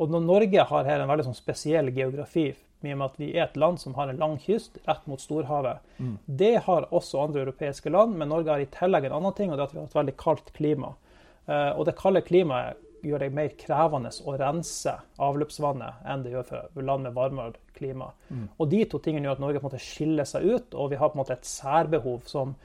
Og 0.00 0.10
Norge 0.10 0.64
har 0.70 0.88
her 0.88 1.02
en 1.02 1.10
veldig 1.10 1.26
sånn, 1.26 1.36
spesiell 1.36 1.90
geografi, 1.92 2.48
med 2.84 3.02
at 3.04 3.18
vi 3.20 3.30
er 3.34 3.46
et 3.46 3.58
land 3.60 3.80
som 3.80 3.94
har 3.98 4.08
en 4.08 4.20
lang 4.20 4.38
kyst 4.40 4.78
rett 4.88 5.04
mot 5.08 5.20
storhavet. 5.20 5.84
Mm. 5.98 6.16
Det 6.24 6.54
har 6.66 6.88
også 6.88 7.20
andre 7.20 7.44
europeiske 7.44 7.92
land, 7.92 8.16
men 8.16 8.32
Norge 8.32 8.52
har 8.52 8.64
i 8.64 8.70
tillegg 8.72 9.08
en 9.08 9.18
annen 9.18 9.36
ting, 9.36 9.52
og 9.52 9.56
det 9.56 9.64
er 9.64 9.68
at 9.68 9.76
vi 9.76 9.80
har 9.82 9.90
et 9.90 10.00
veldig 10.00 10.16
kaldt 10.20 10.50
klima. 10.56 10.94
Uh, 11.44 11.70
og 11.76 11.84
det 11.88 11.96
kalde 12.00 12.24
klimaet 12.24 12.80
gjør 13.04 13.20
det 13.20 13.32
mer 13.36 13.52
krevende 13.60 14.08
å 14.24 14.34
rense 14.40 14.94
avløpsvannet 15.20 16.06
enn 16.08 16.22
det 16.24 16.32
gjør 16.32 16.46
for 16.48 16.86
land 16.88 17.04
med 17.04 17.16
varmere 17.16 17.60
klima. 17.76 18.08
Mm. 18.30 18.46
Og 18.56 18.70
de 18.72 18.80
to 18.88 19.00
tingene 19.04 19.28
gjør 19.28 19.36
at 19.36 19.42
Norge 19.44 19.60
på 19.60 19.66
en 19.66 19.72
måte 19.74 19.84
skiller 19.84 20.28
seg 20.28 20.48
ut, 20.48 20.72
og 20.72 20.88
vi 20.92 21.00
har 21.00 21.12
på 21.12 21.18
en 21.18 21.20
måte 21.20 21.36
et 21.36 21.48
særbehov 21.48 22.24
som 22.30 22.56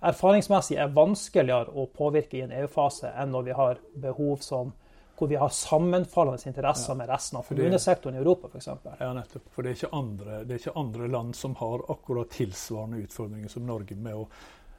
erfaringsmessig 0.00 0.78
er 0.80 0.90
vanskeligere 0.94 1.72
å 1.72 1.86
påvirke 1.94 2.38
i 2.38 2.42
en 2.46 2.54
EU-fase 2.62 3.12
enn 3.14 3.32
når 3.34 3.46
vi 3.46 3.56
har 3.60 3.80
behov 3.94 4.42
som 4.44 4.74
hvor 5.16 5.30
vi 5.30 5.38
har 5.40 5.48
sammenfallende 5.48 6.48
interesser 6.48 6.92
ja, 6.92 6.96
med 6.98 7.08
resten 7.08 7.38
av 7.38 7.46
kommunesektoren 7.48 8.18
i 8.18 8.20
Europa 8.20 8.50
f.eks. 8.52 8.68
Ja, 9.00 9.12
nettopp. 9.16 9.46
For 9.54 9.64
det 9.64 9.72
er, 9.72 9.94
andre, 9.96 10.42
det 10.44 10.58
er, 10.58 10.60
ikke 10.60 10.76
andre, 10.76 11.08
land 11.08 11.36
som 11.36 11.54
har 11.56 11.86
akkurat 11.88 12.34
tilsvarende 12.36 13.00
utfordringer 13.06 13.48
som 13.48 13.64
Norge 13.64 13.96
med 13.96 14.18
å 14.18 14.26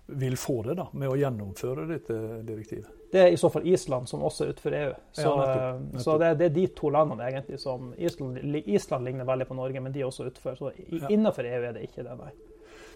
vil 0.07 0.37
få 0.39 0.61
det 0.63 0.77
da, 0.79 0.85
med 0.95 1.09
å 1.11 1.15
gjennomføre 1.19 1.83
dette 1.89 2.17
direktivet. 2.47 2.93
Det 3.11 3.19
er 3.25 3.33
i 3.33 3.39
så 3.39 3.49
fall 3.51 3.65
Island, 3.67 4.07
som 4.07 4.21
også 4.23 4.45
er 4.45 4.53
utenfor 4.53 4.75
EU. 4.77 4.93
Så, 5.11 5.23
ja, 5.25 5.33
nettopp, 5.41 5.81
nettopp. 5.81 6.03
så 6.05 6.15
det, 6.21 6.29
det, 6.39 6.45
er 6.45 6.53
de 6.55 6.67
to 6.77 6.91
landene 6.95 7.27
egentlig 7.27 7.59
som 7.59 7.89
Island, 7.97 8.37
Island, 8.63 9.03
ligner 9.09 9.27
veldig 9.27 9.49
på 9.49 9.57
Norge, 9.57 9.81
men 9.83 9.95
de 9.95 10.05
er 10.05 10.07
også 10.07 10.29
utenfor. 10.29 10.55
Så 10.55 10.71
i, 10.77 11.01
innenfor 11.09 11.49
EU 11.49 11.59
er 11.59 11.75
det 11.75 11.83
ikke 11.89 12.05
det, 12.07 12.15
nei. 12.21 12.31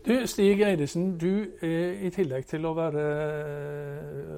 Du, 0.01 0.27
Stig 0.27 0.61
Eidesen, 0.65 1.17
du 1.21 1.43
i 1.61 2.09
tillegg 2.13 2.47
til 2.49 2.65
å 2.65 2.73
være 2.73 3.03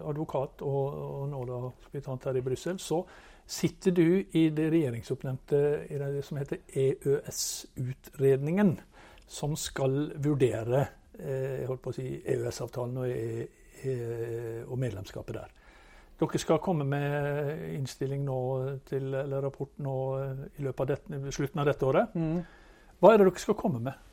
advokat 0.09 0.63
og, 0.67 0.97
og 1.19 1.29
nå 1.31 1.43
da 1.47 1.59
hospitant 1.67 2.25
her 2.27 2.39
i 2.39 2.43
Brussel, 2.43 2.79
så 2.83 2.99
sitter 3.47 3.91
du 3.95 4.07
i 4.35 4.49
det 4.55 4.67
regjeringsoppnevnte 4.73 5.61
i 5.87 6.01
det 6.01 6.25
som 6.27 6.39
heter 6.41 6.57
EØS-utredningen, 6.67 8.75
som 9.27 9.55
skal 9.59 10.11
vurdere 10.23 10.83
jeg 11.19 11.67
holdt 11.69 11.83
på 11.83 11.91
å 11.91 11.95
si, 11.95 12.05
EØS-avtalen 12.19 13.01
og, 13.03 13.09
e, 13.09 13.45
e, 13.83 13.93
og, 14.65 14.77
medlemskapet 14.81 15.37
der. 15.37 15.51
Dere 16.19 16.41
skal 16.41 16.61
komme 16.63 16.85
med 16.87 17.63
innstilling 17.73 18.23
nå 18.25 18.39
til, 18.87 19.13
eller 19.13 19.43
rapport 19.43 19.73
nå 19.83 19.95
i 20.57 20.65
løpet 20.65 20.83
av 20.83 20.91
dette, 20.93 21.35
slutten 21.35 21.61
av 21.61 21.69
dette 21.69 21.87
året. 21.87 22.17
Mm. 22.17 22.41
Hva 23.01 23.13
er 23.13 23.19
det 23.19 23.27
dere 23.27 23.43
skal 23.43 23.59
komme 23.59 23.81
med? 23.83 24.12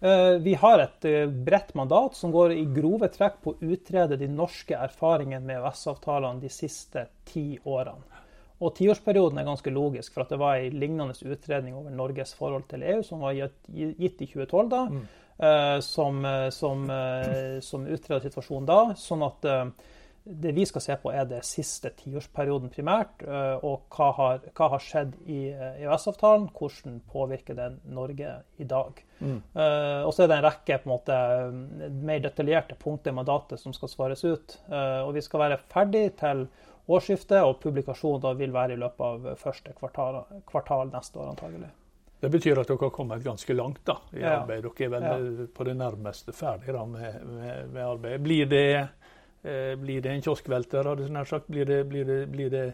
Eh, 0.00 0.30
vi 0.30 0.54
har 0.54 0.78
et 0.78 1.04
eh, 1.04 1.26
bredt 1.26 1.74
mandat 1.74 2.14
som 2.14 2.30
går 2.30 2.52
i 2.54 2.64
grove 2.70 3.08
trekk 3.10 3.40
på 3.42 3.54
å 3.54 3.70
utrede 3.72 4.18
de 4.20 4.28
norske 4.30 4.76
erfaringene 4.78 5.42
med 5.42 5.58
EØS-avtalene 5.58 6.42
de 6.42 6.50
siste 6.52 7.08
ti 7.26 7.58
årene. 7.64 8.22
Og 8.58 8.74
tiårsperioden 8.74 9.38
er 9.38 9.46
ganske 9.46 9.70
logisk, 9.70 10.14
for 10.14 10.24
at 10.24 10.32
det 10.34 10.38
var 10.38 10.58
en 10.58 10.78
lignende 10.78 11.14
utredning 11.14 11.76
over 11.78 11.94
Norges 11.94 12.34
forhold 12.34 12.66
til 12.70 12.82
EU 12.82 13.02
som 13.06 13.22
var 13.22 13.36
gitt, 13.36 13.58
i 13.70 14.10
2012, 14.10 14.70
da, 14.72 14.80
mm. 14.90 15.04
uh, 15.44 15.76
som, 15.86 16.26
som, 16.50 16.82
som 17.62 17.86
utreda 17.86 18.18
situasjonen 18.24 18.66
da. 18.66 18.80
Sånn 18.98 19.22
at 19.28 19.46
det 20.28 20.52
vi 20.52 20.66
skal 20.68 20.82
se 20.84 20.96
på, 21.00 21.10
er 21.14 21.24
det 21.30 21.40
siste 21.46 21.90
tiårsperioden 21.98 22.70
primært. 22.72 23.22
Og 23.64 23.88
hva 23.94 24.08
har, 24.18 24.42
hva 24.52 24.68
har 24.74 24.84
skjedd 24.84 25.14
i 25.24 25.40
EØS-avtalen? 25.54 26.48
Hvordan 26.56 27.00
påvirker 27.08 27.56
den 27.58 27.80
Norge 27.96 28.34
i 28.60 28.66
dag? 28.68 29.00
Mm. 29.18 29.40
Og 30.04 30.12
så 30.14 30.24
er 30.24 30.30
det 30.30 30.38
en 30.38 30.46
rekke 30.46 30.78
på 30.82 30.88
en 30.88 30.92
måte, 30.92 31.18
mer 32.04 32.22
detaljerte 32.22 32.76
punkter 32.78 33.14
i 33.14 33.18
mandatet 33.18 33.62
som 33.62 33.74
skal 33.76 33.92
svares 33.92 34.24
ut. 34.26 34.58
Og 34.68 35.14
vi 35.16 35.24
skal 35.24 35.46
være 35.46 35.60
ferdig 35.72 36.04
til 36.20 36.46
årsskiftet, 36.88 37.42
og 37.42 37.60
publikasjonen 37.62 38.22
da 38.24 38.32
vil 38.36 38.54
være 38.54 38.76
i 38.76 38.80
løpet 38.80 39.04
av 39.04 39.28
første 39.40 39.74
kvartal, 39.76 40.22
kvartal 40.48 40.92
neste 40.92 41.20
år 41.20 41.34
antagelig. 41.34 41.72
Det 42.18 42.30
betyr 42.32 42.58
at 42.58 42.66
dere 42.66 42.82
har 42.82 42.90
kommet 42.90 43.22
ganske 43.22 43.54
langt 43.54 43.84
da, 43.86 43.94
i 44.10 44.24
ja. 44.24 44.40
arbeid. 44.40 44.64
Dere 44.64 44.86
er 44.86 44.94
vel 44.94 45.28
ja. 45.44 45.44
på 45.54 45.66
det 45.68 45.74
nærmeste 45.78 46.34
ferdig 46.34 46.74
da, 46.74 46.82
med, 46.88 47.20
med, 47.22 47.68
med 47.76 47.82
arbeidet. 47.84 48.22
Blir 48.24 48.48
det, 48.50 48.64
eh, 48.74 48.88
blir 49.42 50.02
det 50.02 50.10
en 50.10 50.22
kioskvelter? 50.24 50.88
Hadde 50.88 51.06
nær 51.14 51.28
sagt? 51.28 51.46
Blir 51.52 51.68
det, 51.68 51.84
blir, 51.88 52.04
det, 52.04 52.16
blir 52.32 52.50
det 52.50 52.64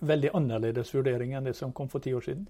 veldig 0.00 0.30
annerledes 0.34 0.94
vurdering 0.94 1.34
enn 1.34 1.48
det 1.48 1.56
som 1.58 1.74
kom 1.74 1.90
for 1.92 2.04
ti 2.04 2.14
år 2.16 2.24
siden? 2.24 2.46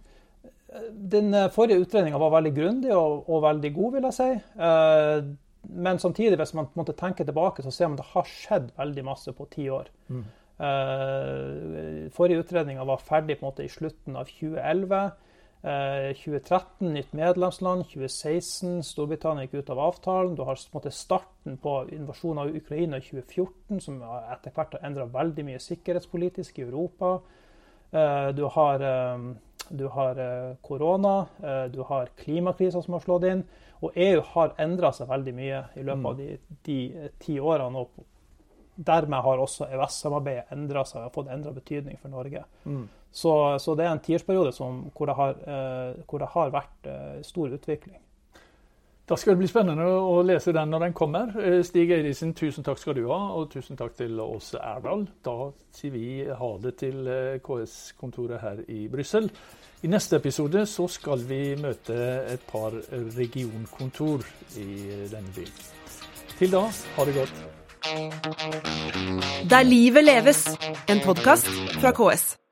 Den 0.93 1.33
eh, 1.35 1.51
forrige 1.53 1.81
utredninga 1.85 2.19
var 2.21 2.35
veldig 2.37 2.55
grundig 2.57 2.91
og, 2.95 3.29
og, 3.29 3.43
veldig 3.47 3.71
god, 3.75 3.95
vil 3.95 4.09
jeg 4.09 4.17
si. 4.19 4.31
Eh, 4.69 5.29
men 5.69 6.01
samtidig, 6.01 6.37
hvis 6.41 6.55
man 6.57 6.69
måtte 6.79 6.97
tenke 6.97 7.25
tilbake, 7.25 7.65
så 7.65 7.73
ser 7.73 7.89
man 7.89 7.99
at 7.99 8.05
det 8.05 8.13
har 8.13 8.29
skjedd 8.29 8.69
veldig 8.77 9.05
masse 9.05 9.33
på 9.37 9.49
ti 9.53 9.69
år. 9.73 9.89
Mm. 10.09 10.27
Forrige 12.15 12.43
utredninga 12.43 12.87
var 12.89 13.03
ferdig 13.05 13.37
på 13.39 13.45
en 13.45 13.51
måte 13.51 13.67
i 13.67 13.71
slutten 13.71 14.17
av 14.19 14.31
2011. 14.31 15.03
Uh, 15.59 16.15
2013 16.15 16.93
nytt 16.95 17.13
medlemsland. 17.13 17.85
2016 17.91 18.83
Storbritannia 18.87 19.47
gikk 19.47 19.59
ut 19.59 19.73
av 19.75 19.81
avtalen. 19.89 20.37
Du 20.39 20.45
har 20.47 20.61
måte, 20.75 20.93
starten 20.95 21.57
på 21.59 21.81
invasjonen 21.95 22.45
av 22.45 22.55
Ukraina 22.57 23.01
i 23.01 23.03
2014, 23.03 23.81
som 23.83 23.99
etter 24.05 24.55
hvert 24.55 24.77
har 24.77 24.87
endra 24.87 25.09
veldig 25.19 25.47
mye 25.49 25.63
sikkerhetspolitisk 25.63 26.61
i 26.61 26.67
Europa. 26.69 27.17
Uh, 27.91 28.29
du 28.39 28.45
har, 28.55 28.85
du 29.69 29.87
har 29.93 30.21
korona, 30.63 31.17
du 31.73 31.83
har 31.89 32.13
klimakrisa 32.21 32.83
som 32.85 32.95
har 32.95 33.03
slått 33.03 33.27
inn. 33.27 33.43
Og 33.83 33.99
EU 33.99 34.23
har 34.35 34.55
endra 34.63 34.93
seg 34.95 35.11
veldig 35.11 35.35
mye 35.35 35.65
i 35.79 35.83
løpet 35.87 36.07
av 36.07 36.15
mm. 36.15 36.23
de, 36.23 36.55
de 36.67 37.11
ti 37.23 37.39
årene. 37.41 37.83
Og 37.83 38.07
dermed 38.79 39.23
har 39.27 39.43
også 39.43 39.67
EØS-samarbeidet 39.73 40.55
endra 40.55 40.85
seg 40.87 41.07
og 41.07 41.15
fått 41.15 41.31
endra 41.35 41.53
betydning 41.55 41.99
for 41.99 42.15
Norge. 42.15 42.45
Mm. 42.65 42.87
Så, 43.13 43.59
så, 43.59 43.75
det 43.75 43.87
er 43.87 43.95
en 43.95 44.03
tiårsperiode 44.05 44.53
hvor, 44.53 45.11
eh, 45.11 45.95
hvor, 46.05 46.19
det 46.19 46.29
har 46.35 46.53
vært 46.53 46.87
eh, 46.87 47.23
stor 47.27 47.55
utvikling. 47.57 47.99
Da 49.09 49.17
skal 49.17 49.33
det 49.33 49.41
bli 49.41 49.49
spennende 49.49 49.87
å 49.89 50.19
lese 50.27 50.53
den 50.53 50.69
når 50.69 50.83
den 50.85 50.97
kommer. 50.97 51.31
Eh, 51.41 51.63
Stig 51.65 51.91
Eidisen, 51.97 52.35
tusen 52.37 52.65
takk 52.65 52.81
skal 52.81 52.99
du 52.99 53.07
ha, 53.09 53.21
og 53.39 53.49
tusen 53.55 53.79
takk 53.79 53.97
til 53.97 54.21
Åse 54.21 54.61
Erdal. 54.61 55.07
Da 55.25 55.49
sier 55.73 55.95
vi 55.95 56.09
ha 56.29 56.51
det 56.61 56.75
til 56.83 57.09
eh, 57.09 57.39
KS-kontoret 57.45 58.43
her 58.43 58.61
i 58.69 58.85
Brussel. 58.93 59.31
I 59.83 59.89
neste 59.89 60.19
episode 60.19 60.67
så 60.67 60.89
skal 60.91 61.23
vi 61.25 61.55
møte 61.57 61.97
et 62.35 62.43
par 62.51 62.75
regionkontor 63.17 64.27
i 64.59 64.69
denne 65.09 65.31
byen. 65.37 65.55
Til 66.39 66.53
da, 66.53 66.65
ha 66.97 67.07
det 67.07 67.15
godt. 67.15 67.41
Der 69.49 69.63
livet 69.63 70.05
leves, 70.05 70.45
en 70.91 71.01
podkast 71.07 71.49
fra 71.79 71.95
KS. 71.95 72.48